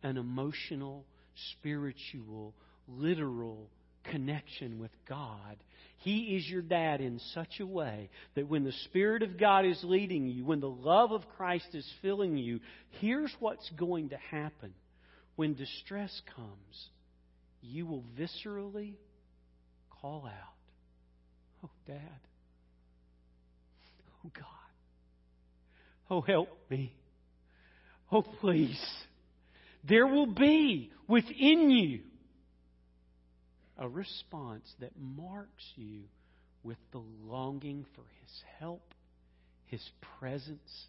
[0.03, 1.05] an emotional,
[1.53, 2.53] spiritual,
[2.87, 3.69] literal
[4.03, 5.57] connection with God.
[5.97, 9.79] He is your dad in such a way that when the Spirit of God is
[9.83, 12.59] leading you, when the love of Christ is filling you,
[13.01, 14.73] here's what's going to happen
[15.37, 16.89] when distress comes,
[17.61, 18.95] you will viscerally
[20.01, 20.57] call out,
[21.63, 22.19] Oh, Dad.
[24.25, 24.45] Oh, God.
[26.09, 26.93] Oh, help me.
[28.11, 28.79] Oh, please.
[29.87, 32.01] There will be within you
[33.77, 36.01] a response that marks you
[36.63, 38.93] with the longing for His help,
[39.67, 39.87] His
[40.19, 40.87] presence,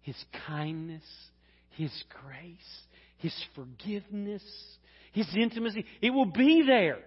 [0.00, 1.04] His kindness,
[1.70, 2.82] His grace,
[3.18, 4.42] his forgiveness,
[5.12, 5.84] His intimacy.
[6.02, 6.98] It will be there.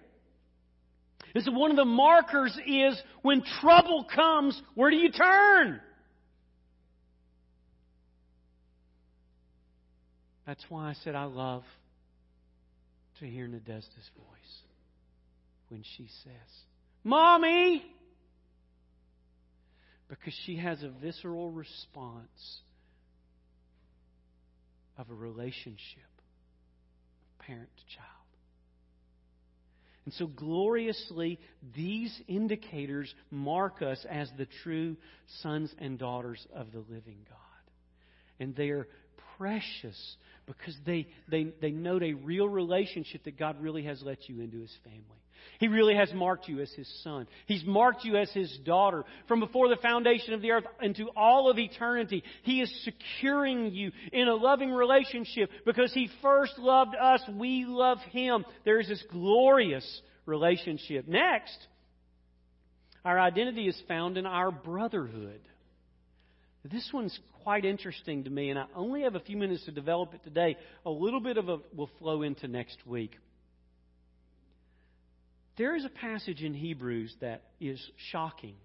[1.35, 5.81] And so one of the markers is when trouble comes, where do you turn?
[10.45, 11.63] That's why I said I love
[13.19, 14.61] to hear Nadezhda's voice
[15.67, 16.31] when she says,
[17.03, 17.83] Mommy!
[20.07, 22.61] Because she has a visceral response
[24.97, 26.03] of a relationship
[27.39, 28.07] parent to child.
[30.05, 31.37] And so gloriously,
[31.75, 34.95] these indicators mark us as the true
[35.41, 37.37] sons and daughters of the living God.
[38.39, 38.87] And they are
[39.37, 44.39] precious because they, they, they note a real relationship that God really has let you
[44.39, 45.01] into His family.
[45.59, 47.27] He really has marked you as His son.
[47.45, 49.03] He's marked you as His daughter.
[49.27, 53.91] From before the foundation of the earth into all of eternity, He is securing you
[54.11, 57.21] in a loving relationship because He first loved us.
[57.33, 58.45] We love Him.
[58.65, 61.07] There is this glorious relationship.
[61.07, 61.57] Next,
[63.05, 65.41] our identity is found in our brotherhood.
[66.63, 70.13] This one's quite interesting to me, and I only have a few minutes to develop
[70.13, 70.57] it today.
[70.85, 73.11] A little bit of it will flow into next week.
[75.57, 78.55] There is a passage in Hebrews that is shocking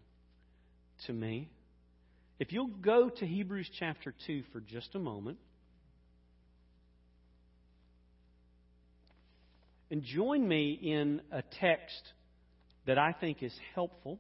[1.07, 1.49] to me.
[2.39, 5.39] If you'll go to Hebrews chapter 2 for just a moment,
[9.91, 12.03] and join me in a text
[12.87, 14.19] that I think is helpful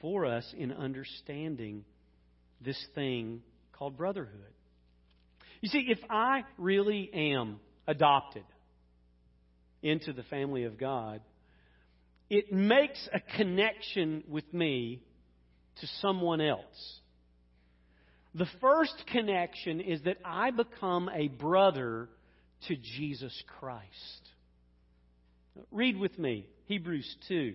[0.00, 1.84] for us in understanding
[2.62, 4.52] this thing called brotherhood.
[5.62, 8.44] You see, if I really am adopted
[9.86, 11.20] into the family of God,
[12.28, 15.02] it makes a connection with me
[15.80, 17.00] to someone else.
[18.34, 22.08] The first connection is that I become a brother
[22.68, 23.86] to Jesus Christ.
[25.70, 27.54] Read with me Hebrews 2.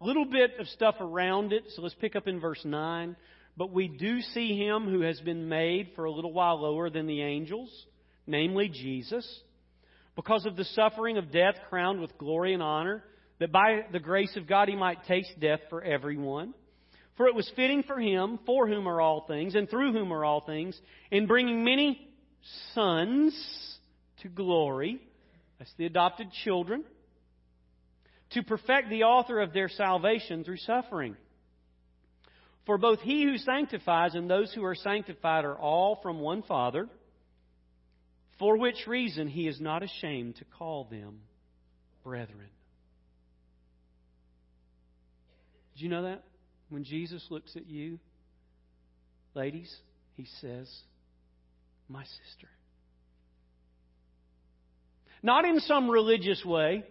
[0.00, 3.16] A little bit of stuff around it, so let's pick up in verse 9.
[3.56, 7.06] But we do see him who has been made for a little while lower than
[7.06, 7.70] the angels,
[8.26, 9.26] namely Jesus,
[10.18, 13.04] because of the suffering of death crowned with glory and honor,
[13.38, 16.54] that by the grace of God he might taste death for everyone.
[17.16, 20.24] For it was fitting for him, for whom are all things, and through whom are
[20.24, 20.76] all things,
[21.12, 22.10] in bringing many
[22.74, 23.32] sons
[24.22, 25.00] to glory,
[25.60, 26.82] that's the adopted children,
[28.30, 31.16] to perfect the author of their salvation through suffering.
[32.66, 36.88] For both he who sanctifies and those who are sanctified are all from one Father,
[38.38, 41.20] for which reason he is not ashamed to call them
[42.04, 42.50] brethren.
[45.74, 46.24] Did you know that?
[46.70, 47.98] When Jesus looks at you,
[49.34, 49.74] ladies,
[50.16, 50.68] he says,
[51.88, 52.48] My sister.
[55.22, 56.84] Not in some religious way.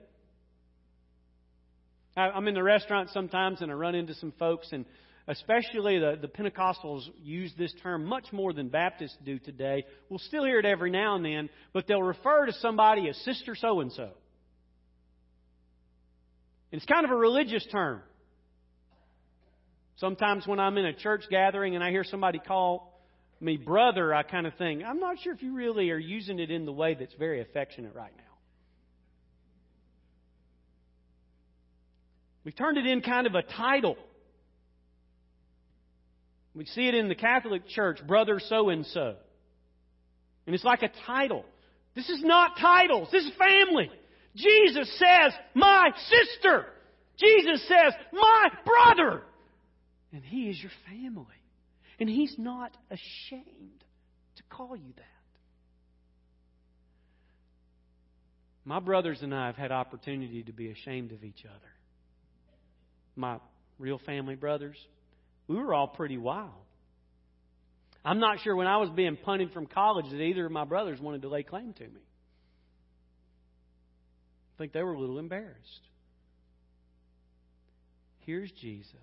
[2.15, 4.85] I'm in the restaurant sometimes and I run into some folks and
[5.27, 9.85] especially the, the Pentecostals use this term much more than Baptists do today.
[10.09, 13.55] We'll still hear it every now and then, but they'll refer to somebody as Sister
[13.55, 14.11] So and so.
[16.71, 18.01] It's kind of a religious term.
[19.97, 23.01] Sometimes when I'm in a church gathering and I hear somebody call
[23.39, 26.51] me brother, I kind of think, I'm not sure if you really are using it
[26.51, 28.23] in the way that's very affectionate right now.
[32.43, 33.97] We've turned it in kind of a title.
[36.57, 39.15] We see it in the Catholic Church, brother so and so.
[40.47, 41.45] And it's like a title.
[41.95, 43.91] This is not titles, this is family.
[44.35, 46.65] Jesus says, my sister.
[47.17, 49.21] Jesus says, my brother.
[50.11, 51.25] And he is your family.
[51.99, 53.83] And he's not ashamed
[54.35, 55.03] to call you that.
[58.63, 61.71] My brothers and I have had opportunity to be ashamed of each other.
[63.15, 63.37] My
[63.79, 64.77] real family brothers,
[65.47, 66.51] we were all pretty wild.
[68.03, 70.99] I'm not sure when I was being punted from college that either of my brothers
[70.99, 72.01] wanted to lay claim to me.
[74.55, 75.81] I think they were a little embarrassed.
[78.25, 78.95] Here's Jesus,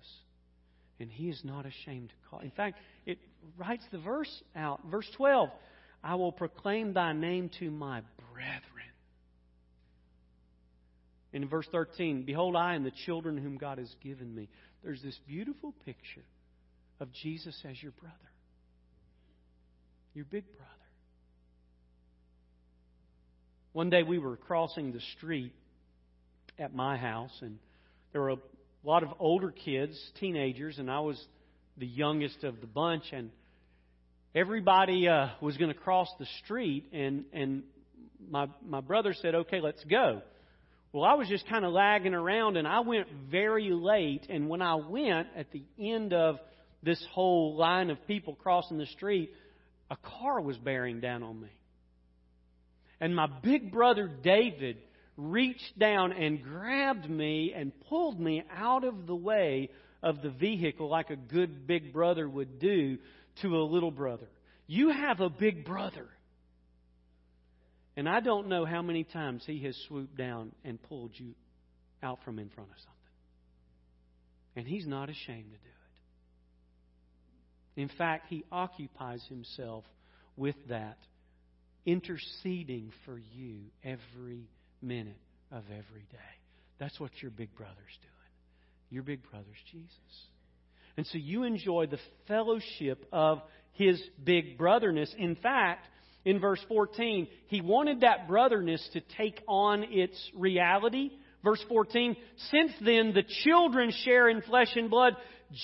[0.99, 2.39] and he is not ashamed to call.
[2.39, 3.19] In fact, it
[3.57, 5.49] writes the verse out, verse 12
[6.03, 8.61] I will proclaim thy name to my brethren.
[11.33, 14.47] And In verse 13, Behold, I and the children whom God has given me.
[14.83, 16.23] There's this beautiful picture
[16.99, 18.15] of Jesus as your brother,
[20.13, 20.71] your big brother.
[23.73, 25.51] One day we were crossing the street
[26.57, 27.59] at my house, and
[28.13, 28.37] there were a
[28.83, 31.21] lot of older kids, teenagers, and I was
[31.77, 33.31] the youngest of the bunch, and
[34.33, 37.63] everybody uh, was going to cross the street, and and
[38.29, 40.21] my my brother said, "Okay, let's go."
[40.93, 44.27] Well, I was just kind of lagging around, and I went very late.
[44.29, 46.37] And when I went at the end of
[46.83, 49.31] this whole line of people crossing the street,
[49.89, 51.49] a car was bearing down on me.
[52.99, 54.77] And my big brother David
[55.17, 59.69] reached down and grabbed me and pulled me out of the way
[60.03, 62.97] of the vehicle like a good big brother would do
[63.41, 64.27] to a little brother.
[64.67, 66.07] You have a big brother.
[67.97, 71.33] And I don't know how many times he has swooped down and pulled you
[72.03, 72.91] out from in front of something.
[74.57, 75.74] And he's not ashamed to do
[77.75, 79.83] in fact, he occupies himself
[80.37, 80.97] with that,
[81.85, 84.49] interceding for you every
[84.81, 85.19] minute
[85.51, 86.35] of every day.
[86.79, 88.11] That's what your big brother's doing.
[88.89, 89.89] Your big brother's Jesus.
[90.97, 93.41] And so you enjoy the fellowship of
[93.73, 95.13] his big brotherness.
[95.17, 95.87] In fact,
[96.23, 101.11] in verse 14, he wanted that brotherness to take on its reality.
[101.43, 102.15] Verse 14,
[102.49, 105.13] since then the children share in flesh and blood,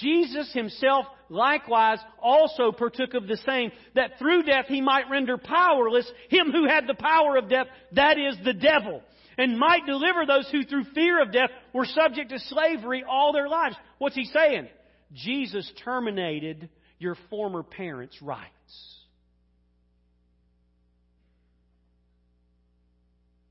[0.01, 6.09] Jesus himself likewise also partook of the same, that through death he might render powerless
[6.29, 9.01] him who had the power of death, that is the devil,
[9.37, 13.47] and might deliver those who through fear of death were subject to slavery all their
[13.47, 13.75] lives.
[13.97, 14.67] What's he saying?
[15.13, 16.69] Jesus terminated
[16.99, 18.51] your former parents' rights.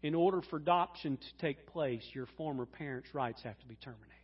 [0.03, 4.20] In order for adoption to take place, your former parents' rights have to be terminated.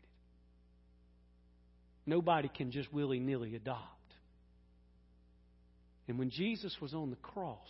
[2.07, 3.91] Nobody can just willy nilly adopt.
[6.09, 7.69] And when Jesus was on the cross,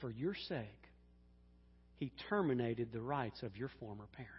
[0.00, 0.66] for your sake,
[1.96, 4.30] he terminated the rights of your former parent.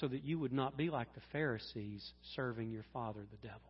[0.00, 3.60] So that you would not be like the Pharisees serving your father, the devil,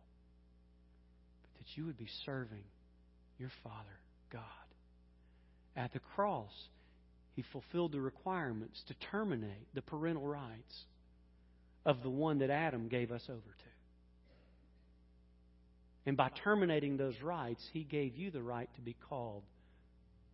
[1.41, 2.63] but that you would be serving
[3.37, 3.99] your father,
[4.31, 4.43] God.
[5.75, 6.51] At the cross,
[7.35, 10.85] he fulfilled the requirements to terminate the parental rights
[11.85, 13.69] of the one that Adam gave us over to.
[16.05, 19.43] And by terminating those rights, he gave you the right to be called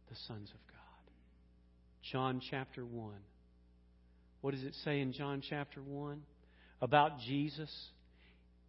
[0.09, 0.75] the sons of God.
[2.11, 3.13] John chapter 1.
[4.41, 6.21] What does it say in John chapter 1?
[6.81, 7.71] About Jesus.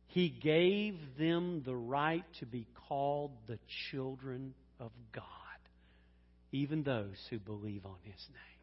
[0.07, 3.59] He gave them the right to be called the
[3.91, 5.23] children of God,
[6.53, 8.56] even those who believe on His name.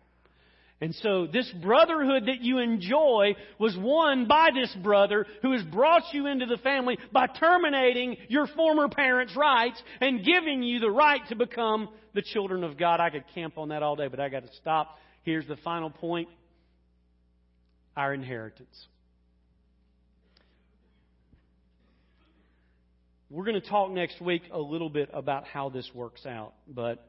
[0.84, 6.04] And so this brotherhood that you enjoy was won by this brother who has brought
[6.12, 11.22] you into the family by terminating your former parents' rights and giving you the right
[11.30, 13.00] to become the children of God.
[13.00, 14.98] I could camp on that all day, but I got to stop.
[15.22, 16.28] Here's the final point.
[17.96, 18.88] Our inheritance.
[23.30, 27.08] We're going to talk next week a little bit about how this works out, but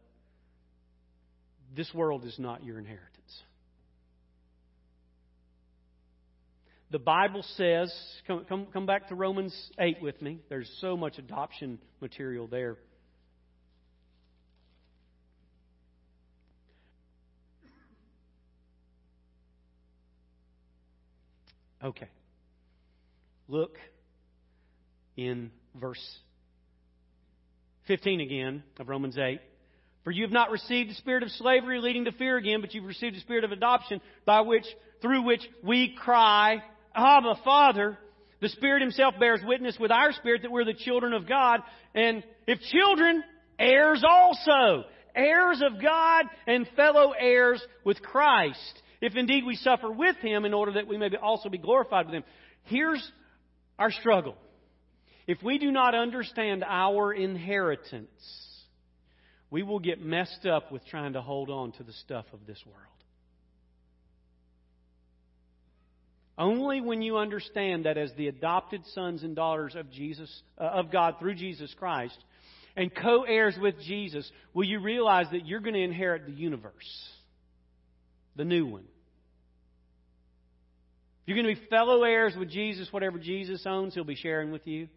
[1.77, 3.14] this world is not your inheritance.
[6.95, 7.93] The Bible says,
[8.25, 10.39] come, come, come back to Romans 8 with me.
[10.49, 12.77] There's so much adoption material there.
[21.83, 22.07] Okay.
[23.49, 23.77] Look
[25.17, 25.99] in verse
[27.89, 29.41] 15 again of Romans 8.
[30.05, 32.85] For you have not received the spirit of slavery leading to fear again, but you've
[32.85, 34.67] received the spirit of adoption by which,
[35.03, 36.63] through which we cry,
[36.95, 37.99] Abba, Father,
[38.41, 41.61] the Spirit Himself bears witness with our spirit that we're the children of God.
[41.95, 43.23] And if children,
[43.59, 44.85] heirs also.
[45.15, 48.83] Heirs of God and fellow heirs with Christ.
[49.01, 52.15] If indeed we suffer with Him in order that we may also be glorified with
[52.17, 52.25] Him.
[52.65, 53.13] Here's
[53.79, 54.35] our struggle.
[55.27, 58.09] If we do not understand our inheritance,
[59.51, 62.63] we will get messed up with trying to hold on to the stuff of this
[62.67, 62.94] world.
[66.37, 70.91] Only when you understand that as the adopted sons and daughters of Jesus uh, of
[70.91, 72.19] God through Jesus Christ
[72.77, 76.73] and co-heirs with Jesus will you realize that you're going to inherit the universe.
[78.37, 78.85] The new one.
[81.27, 84.67] You're going to be fellow heirs with Jesus, whatever Jesus owns, he'll be sharing with
[84.67, 84.89] you.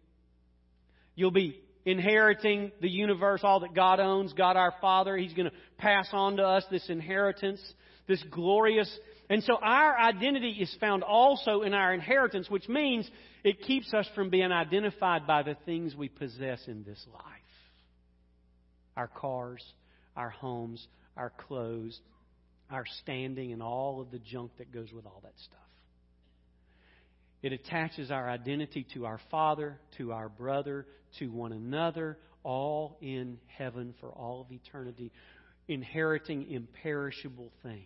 [1.14, 5.16] You'll be inheriting the universe, all that God owns, God our Father.
[5.16, 7.60] He's going to pass on to us this inheritance,
[8.06, 8.90] this glorious
[9.30, 13.08] and so our identity is found also in our inheritance, which means
[13.44, 17.24] it keeps us from being identified by the things we possess in this life
[18.96, 19.62] our cars,
[20.16, 20.84] our homes,
[21.16, 22.00] our clothes,
[22.68, 25.58] our standing, and all of the junk that goes with all that stuff.
[27.40, 30.84] It attaches our identity to our Father, to our brother,
[31.20, 35.12] to one another, all in heaven for all of eternity,
[35.68, 37.84] inheriting imperishable things.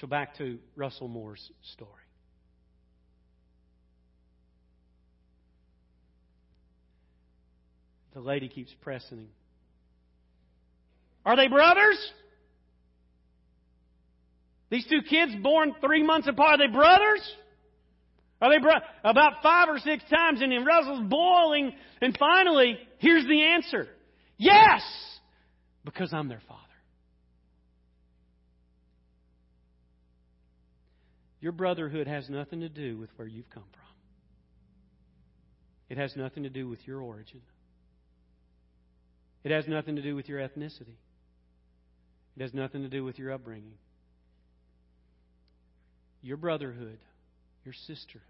[0.00, 1.90] So back to Russell Moore's story.
[8.14, 9.28] The lady keeps pressing him.
[11.24, 11.98] Are they brothers?
[14.70, 17.32] These two kids born three months apart, are they brothers?
[18.40, 18.74] Are they bro-
[19.04, 23.88] about five or six times and then Russell's boiling and finally, here's the answer.
[24.36, 24.82] Yes!
[25.84, 26.63] Because I'm their father.
[31.44, 33.82] Your brotherhood has nothing to do with where you've come from.
[35.90, 37.42] It has nothing to do with your origin.
[39.44, 40.96] It has nothing to do with your ethnicity.
[42.34, 43.74] It has nothing to do with your upbringing.
[46.22, 46.96] Your brotherhood,
[47.62, 48.24] your sisterhood,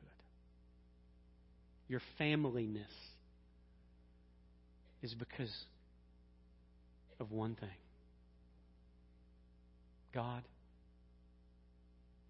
[1.87, 2.83] your familyness
[5.05, 5.55] is because
[7.21, 7.69] of one thing
[10.13, 10.43] God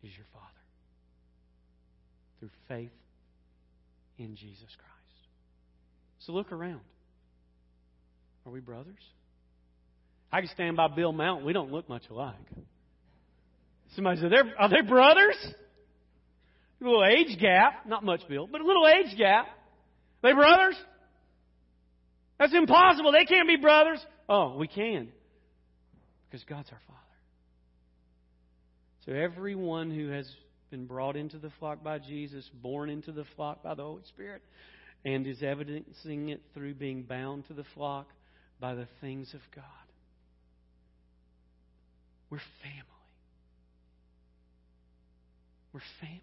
[0.03, 0.54] is your Father
[2.45, 2.93] through faith
[4.19, 5.29] in Jesus Christ.
[6.21, 6.81] So look around.
[8.47, 9.01] Are we brothers?
[10.31, 11.47] I can stand by Bill Mountain.
[11.47, 12.35] We don't look much alike.
[13.95, 15.37] Somebody said, Are they brothers?
[16.81, 17.87] A little age gap.
[17.87, 19.47] Not much, Bill, but a little age gap.
[19.47, 20.77] Are they brothers?
[22.39, 23.13] That's impossible.
[23.13, 24.05] They can't be brothers.
[24.29, 25.09] Oh, we can.
[26.29, 27.01] Because God's our Father.
[29.07, 30.29] So everyone who has
[30.75, 34.43] been brought into the flock by Jesus, born into the flock by the Holy Spirit,
[35.05, 38.09] and is evidencing it through being bound to the flock
[38.59, 39.65] by the things of God.
[42.29, 42.83] We're family.
[45.73, 46.21] We're family.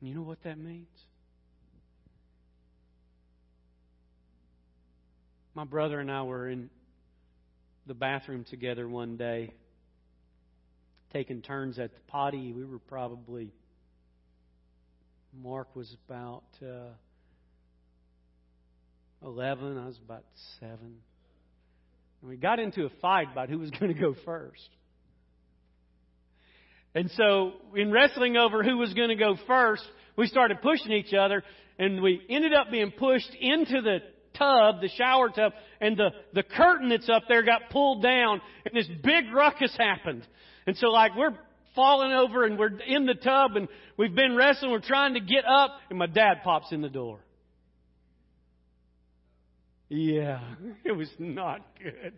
[0.00, 0.88] And you know what that means?
[5.54, 6.70] My brother and I were in
[7.86, 9.52] the bathroom together one day,
[11.16, 12.52] taking turns at the potty.
[12.52, 13.50] We were probably,
[15.42, 16.90] Mark was about uh,
[19.24, 20.24] 11, I was about
[20.60, 20.76] 7.
[22.20, 24.68] And we got into a fight about who was going to go first.
[26.94, 29.84] And so, in wrestling over who was going to go first,
[30.18, 31.42] we started pushing each other,
[31.78, 34.00] and we ended up being pushed into the
[34.34, 38.74] tub, the shower tub, and the, the curtain that's up there got pulled down, and
[38.74, 40.26] this big ruckus happened.
[40.66, 41.34] And so, like, we're
[41.74, 45.44] falling over, and we're in the tub, and we've been wrestling, we're trying to get
[45.44, 47.20] up, and my dad pops in the door.
[49.88, 50.40] Yeah,
[50.84, 52.14] it was not good.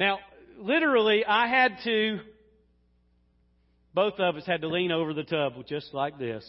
[0.00, 0.18] Now,
[0.58, 2.20] literally, I had to,
[3.94, 6.48] both of us had to lean over the tub just like this.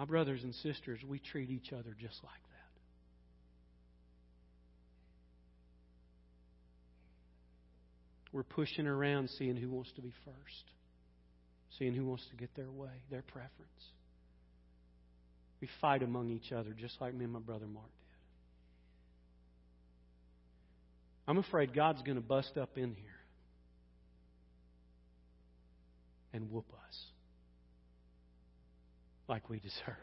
[0.00, 2.70] My brothers and sisters, we treat each other just like that.
[8.32, 10.64] We're pushing around seeing who wants to be first,
[11.78, 13.50] seeing who wants to get their way, their preference.
[15.60, 18.16] We fight among each other just like me and my brother Mark did.
[21.28, 23.20] I'm afraid God's going to bust up in here
[26.32, 27.09] and whoop us
[29.30, 29.96] like we deserve.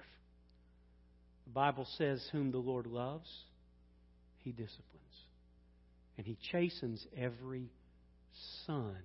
[1.45, 3.29] The Bible says, Whom the Lord loves,
[4.37, 4.83] he disciplines.
[6.17, 7.69] And he chastens every
[8.65, 8.95] son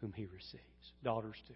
[0.00, 0.62] whom he receives.
[1.04, 1.54] Daughters too.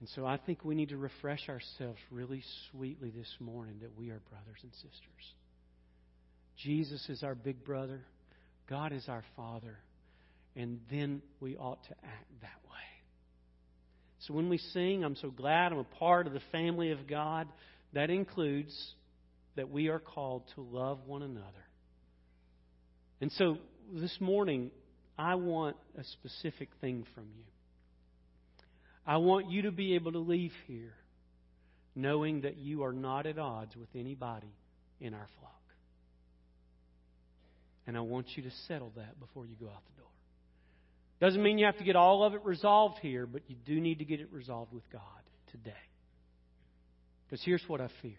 [0.00, 4.10] And so I think we need to refresh ourselves really sweetly this morning that we
[4.10, 5.34] are brothers and sisters.
[6.58, 8.04] Jesus is our big brother,
[8.68, 9.78] God is our Father,
[10.54, 12.93] and then we ought to act that way.
[14.26, 17.48] So when we sing, I'm so glad I'm a part of the family of God.
[17.92, 18.94] That includes
[19.56, 21.64] that we are called to love one another
[23.24, 23.56] and so
[23.90, 24.70] this morning,
[25.18, 27.44] I want a specific thing from you.
[29.06, 30.92] I want you to be able to leave here
[31.94, 34.52] knowing that you are not at odds with anybody
[35.00, 35.52] in our flock.
[37.86, 40.10] And I want you to settle that before you go out the door.
[41.20, 44.00] Doesn't mean you have to get all of it resolved here, but you do need
[44.00, 45.00] to get it resolved with God
[45.50, 45.72] today.
[47.26, 48.18] Because here's what I fear.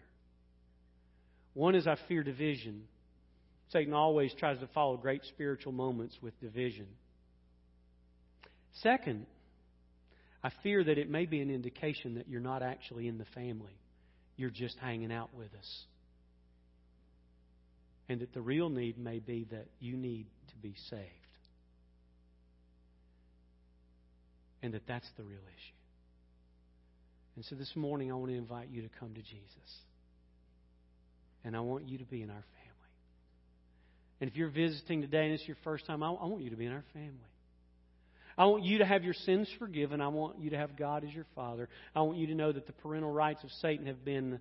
[1.54, 2.82] One is I fear division
[3.72, 6.86] Satan always tries to follow great spiritual moments with division.
[8.82, 9.26] Second,
[10.44, 13.76] I fear that it may be an indication that you're not actually in the family.
[14.36, 15.84] You're just hanging out with us.
[18.08, 21.02] And that the real need may be that you need to be saved.
[24.62, 25.76] And that that's the real issue.
[27.36, 29.70] And so this morning, I want to invite you to come to Jesus.
[31.44, 32.46] And I want you to be in our family.
[34.20, 36.56] And if you're visiting today and it's your first time, I, I want you to
[36.56, 37.12] be in our family.
[38.38, 40.00] I want you to have your sins forgiven.
[40.00, 41.68] I want you to have God as your Father.
[41.94, 44.40] I want you to know that the parental rights of Satan have been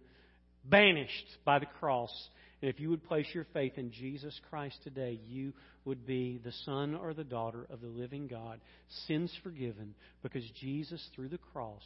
[0.65, 2.11] banished by the cross.
[2.61, 5.53] And if you would place your faith in Jesus Christ today, you
[5.83, 8.59] would be the son or the daughter of the living God,
[9.07, 9.93] sins forgiven,
[10.23, 11.83] because Jesus, through the cross,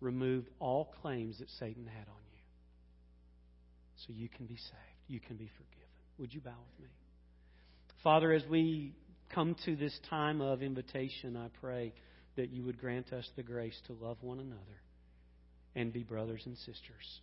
[0.00, 2.42] removed all claims that Satan had on you.
[4.06, 4.96] So you can be saved.
[5.08, 5.88] You can be forgiven.
[6.18, 6.90] Would you bow with me?
[8.02, 8.92] Father, as we
[9.34, 11.92] come to this time of invitation, I pray
[12.36, 14.60] that you would grant us the grace to love one another
[15.74, 17.20] and be brothers and sisters.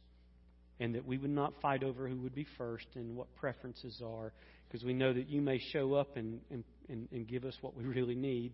[0.80, 4.34] And that we would not fight over who would be first and what preferences are,
[4.68, 7.76] because we know that you may show up and, and, and, and give us what
[7.76, 8.54] we really need.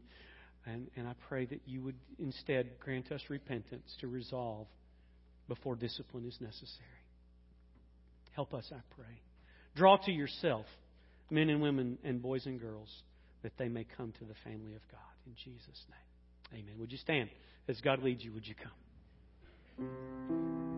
[0.66, 4.68] And, and I pray that you would instead grant us repentance to resolve
[5.48, 6.88] before discipline is necessary.
[8.32, 9.22] Help us, I pray.
[9.76, 10.66] Draw to yourself
[11.30, 12.90] men and women and boys and girls
[13.44, 15.00] that they may come to the family of God.
[15.26, 16.62] In Jesus' name.
[16.62, 16.76] Amen.
[16.80, 17.30] Would you stand?
[17.68, 18.56] As God leads you, would you
[19.78, 20.69] come?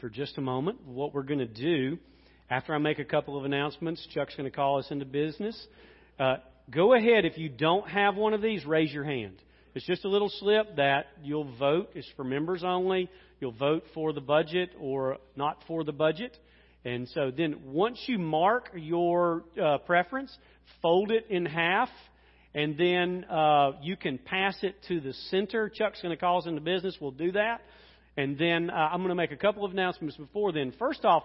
[0.00, 0.86] For just a moment.
[0.86, 1.98] What we're going to do,
[2.50, 5.60] after I make a couple of announcements, Chuck's going to call us into business.
[6.18, 6.36] Uh,
[6.70, 9.36] go ahead, if you don't have one of these, raise your hand.
[9.74, 11.90] It's just a little slip that you'll vote.
[11.94, 13.10] It's for members only.
[13.40, 16.36] You'll vote for the budget or not for the budget.
[16.84, 20.36] And so then once you mark your uh, preference,
[20.80, 21.90] fold it in half,
[22.54, 25.68] and then uh, you can pass it to the center.
[25.68, 26.96] Chuck's going to call us into business.
[27.00, 27.60] We'll do that.
[28.18, 30.74] And then uh, I'm going to make a couple of announcements before then.
[30.78, 31.22] First off,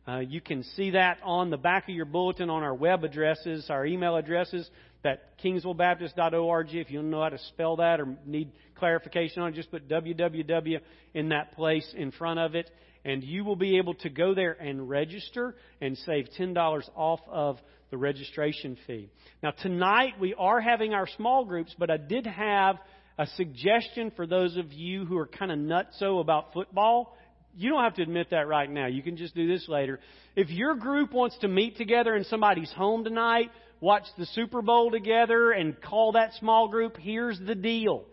[0.09, 3.67] Uh, you can see that on the back of your bulletin on our web addresses,
[3.71, 4.69] our email addresses,
[5.03, 6.75] that kingsvillebaptist.org.
[6.75, 9.89] If you don't know how to spell that or need clarification on it, just put
[9.89, 10.81] www
[11.15, 12.71] in that place in front of it,
[13.05, 17.59] and you will be able to go there and register and save $10 off of
[17.91, 19.09] the registration fee.
[19.43, 22.77] Now, tonight we are having our small groups, but I did have
[23.19, 27.17] a suggestion for those of you who are kind of nutso about football.
[27.57, 28.87] You don't have to admit that right now.
[28.87, 29.99] You can just do this later.
[30.35, 33.51] If your group wants to meet together in somebody's home tonight,
[33.81, 38.05] watch the Super Bowl together, and call that small group, here's the deal.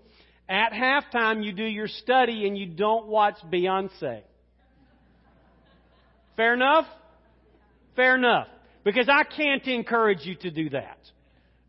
[0.47, 4.21] At halftime, you do your study and you don't watch Beyonce.
[6.37, 6.85] Fair enough?
[7.95, 8.47] Fair enough.
[8.85, 10.97] Because I can't encourage you to do that.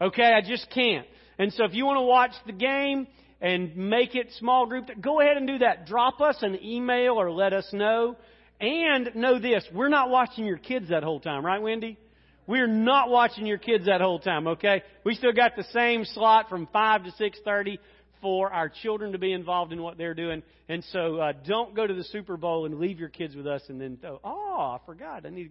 [0.00, 0.32] Okay?
[0.32, 1.06] I just can't.
[1.38, 3.08] And so if you want to watch the game
[3.44, 5.84] and make it small group, go ahead and do that.
[5.84, 8.16] Drop us an email or let us know.
[8.58, 11.98] And know this, we're not watching your kids that whole time, right, Wendy?
[12.46, 14.82] We're not watching your kids that whole time, okay?
[15.04, 17.78] We still got the same slot from 5 to 6.30
[18.22, 20.42] for our children to be involved in what they're doing.
[20.70, 23.60] And so uh, don't go to the Super Bowl and leave your kids with us
[23.68, 25.26] and then, oh, I forgot.
[25.26, 25.50] I need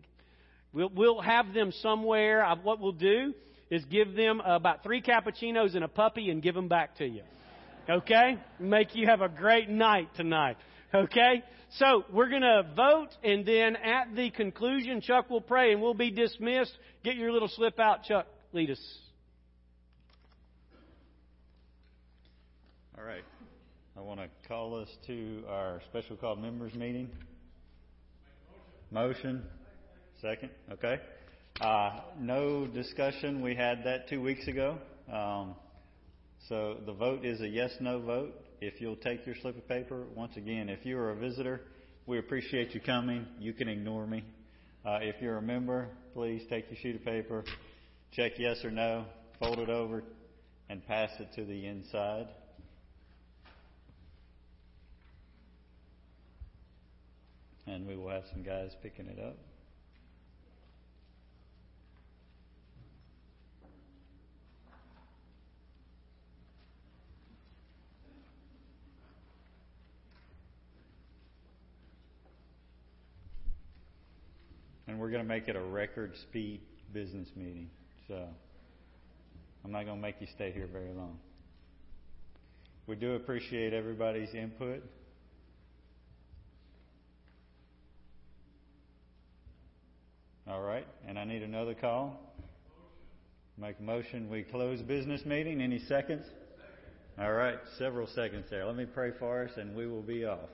[0.74, 2.44] We'll, we'll have them somewhere.
[2.64, 3.36] What we'll do
[3.70, 7.22] is give them about three cappuccinos and a puppy and give them back to you.
[7.90, 8.38] Okay?
[8.60, 10.58] Make you have a great night tonight.
[10.94, 11.44] Okay?
[11.78, 15.96] So we're going to vote, and then at the conclusion, Chuck will pray, and we'll
[15.96, 16.78] be dismissed.
[17.04, 18.28] Get your little slip out, Chuck.
[18.52, 19.00] Lead us.
[22.96, 23.24] All right.
[23.98, 27.10] I want to call us to our special called members meeting.
[28.92, 29.44] Motion.
[30.22, 30.52] Second?
[30.72, 31.00] Okay.
[31.60, 33.42] Uh, no discussion.
[33.42, 34.78] We had that two weeks ago.
[35.12, 35.56] Um,
[36.50, 38.34] so the vote is a yes no vote.
[38.60, 41.62] If you'll take your slip of paper, once again, if you are a visitor,
[42.06, 43.26] we appreciate you coming.
[43.40, 44.24] You can ignore me.
[44.86, 47.46] Uh, if you're a member, please take your sheet of paper,
[48.12, 49.06] check yes or no,
[49.40, 50.04] fold it over,
[50.70, 52.28] and pass it to the inside.
[57.66, 59.38] And we will have some guys picking it up.
[74.94, 76.62] And we're going to make it a record speed
[76.94, 77.68] business meeting.
[78.08, 78.28] So
[79.66, 81.18] I'm not going to make you stay here very long.
[82.86, 84.84] We do appreciate everybody's input.
[90.48, 92.20] All right, and I need another call.
[93.58, 94.30] Make a motion.
[94.30, 95.60] We close business meeting.
[95.60, 96.24] Any seconds?
[97.18, 98.64] All right, several seconds there.
[98.64, 100.50] Let me pray for us, and we will be off.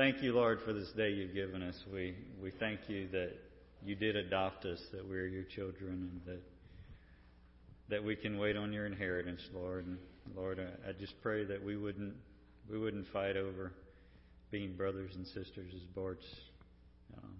[0.00, 1.74] Thank you, Lord, for this day you've given us.
[1.92, 3.32] We, we thank you that
[3.84, 6.42] you did adopt us, that we're your children, and that,
[7.90, 9.84] that we can wait on your inheritance, Lord.
[9.84, 9.98] And
[10.34, 12.14] Lord, I, I just pray that we wouldn't,
[12.70, 13.72] we wouldn't fight over
[14.50, 16.24] being brothers and sisters, as Bart's
[17.18, 17.34] um,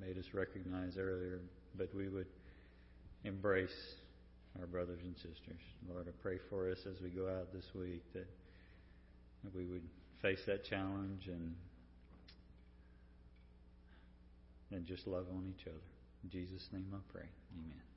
[0.00, 1.40] made us recognize earlier,
[1.76, 2.28] but we would
[3.24, 3.74] embrace
[4.60, 5.60] our brothers and sisters.
[5.90, 8.28] Lord, I pray for us as we go out this week that
[9.52, 9.82] we would
[10.22, 11.56] face that challenge and
[14.70, 15.76] and just love on each other.
[16.22, 17.28] In Jesus' name I pray.
[17.58, 17.93] Amen.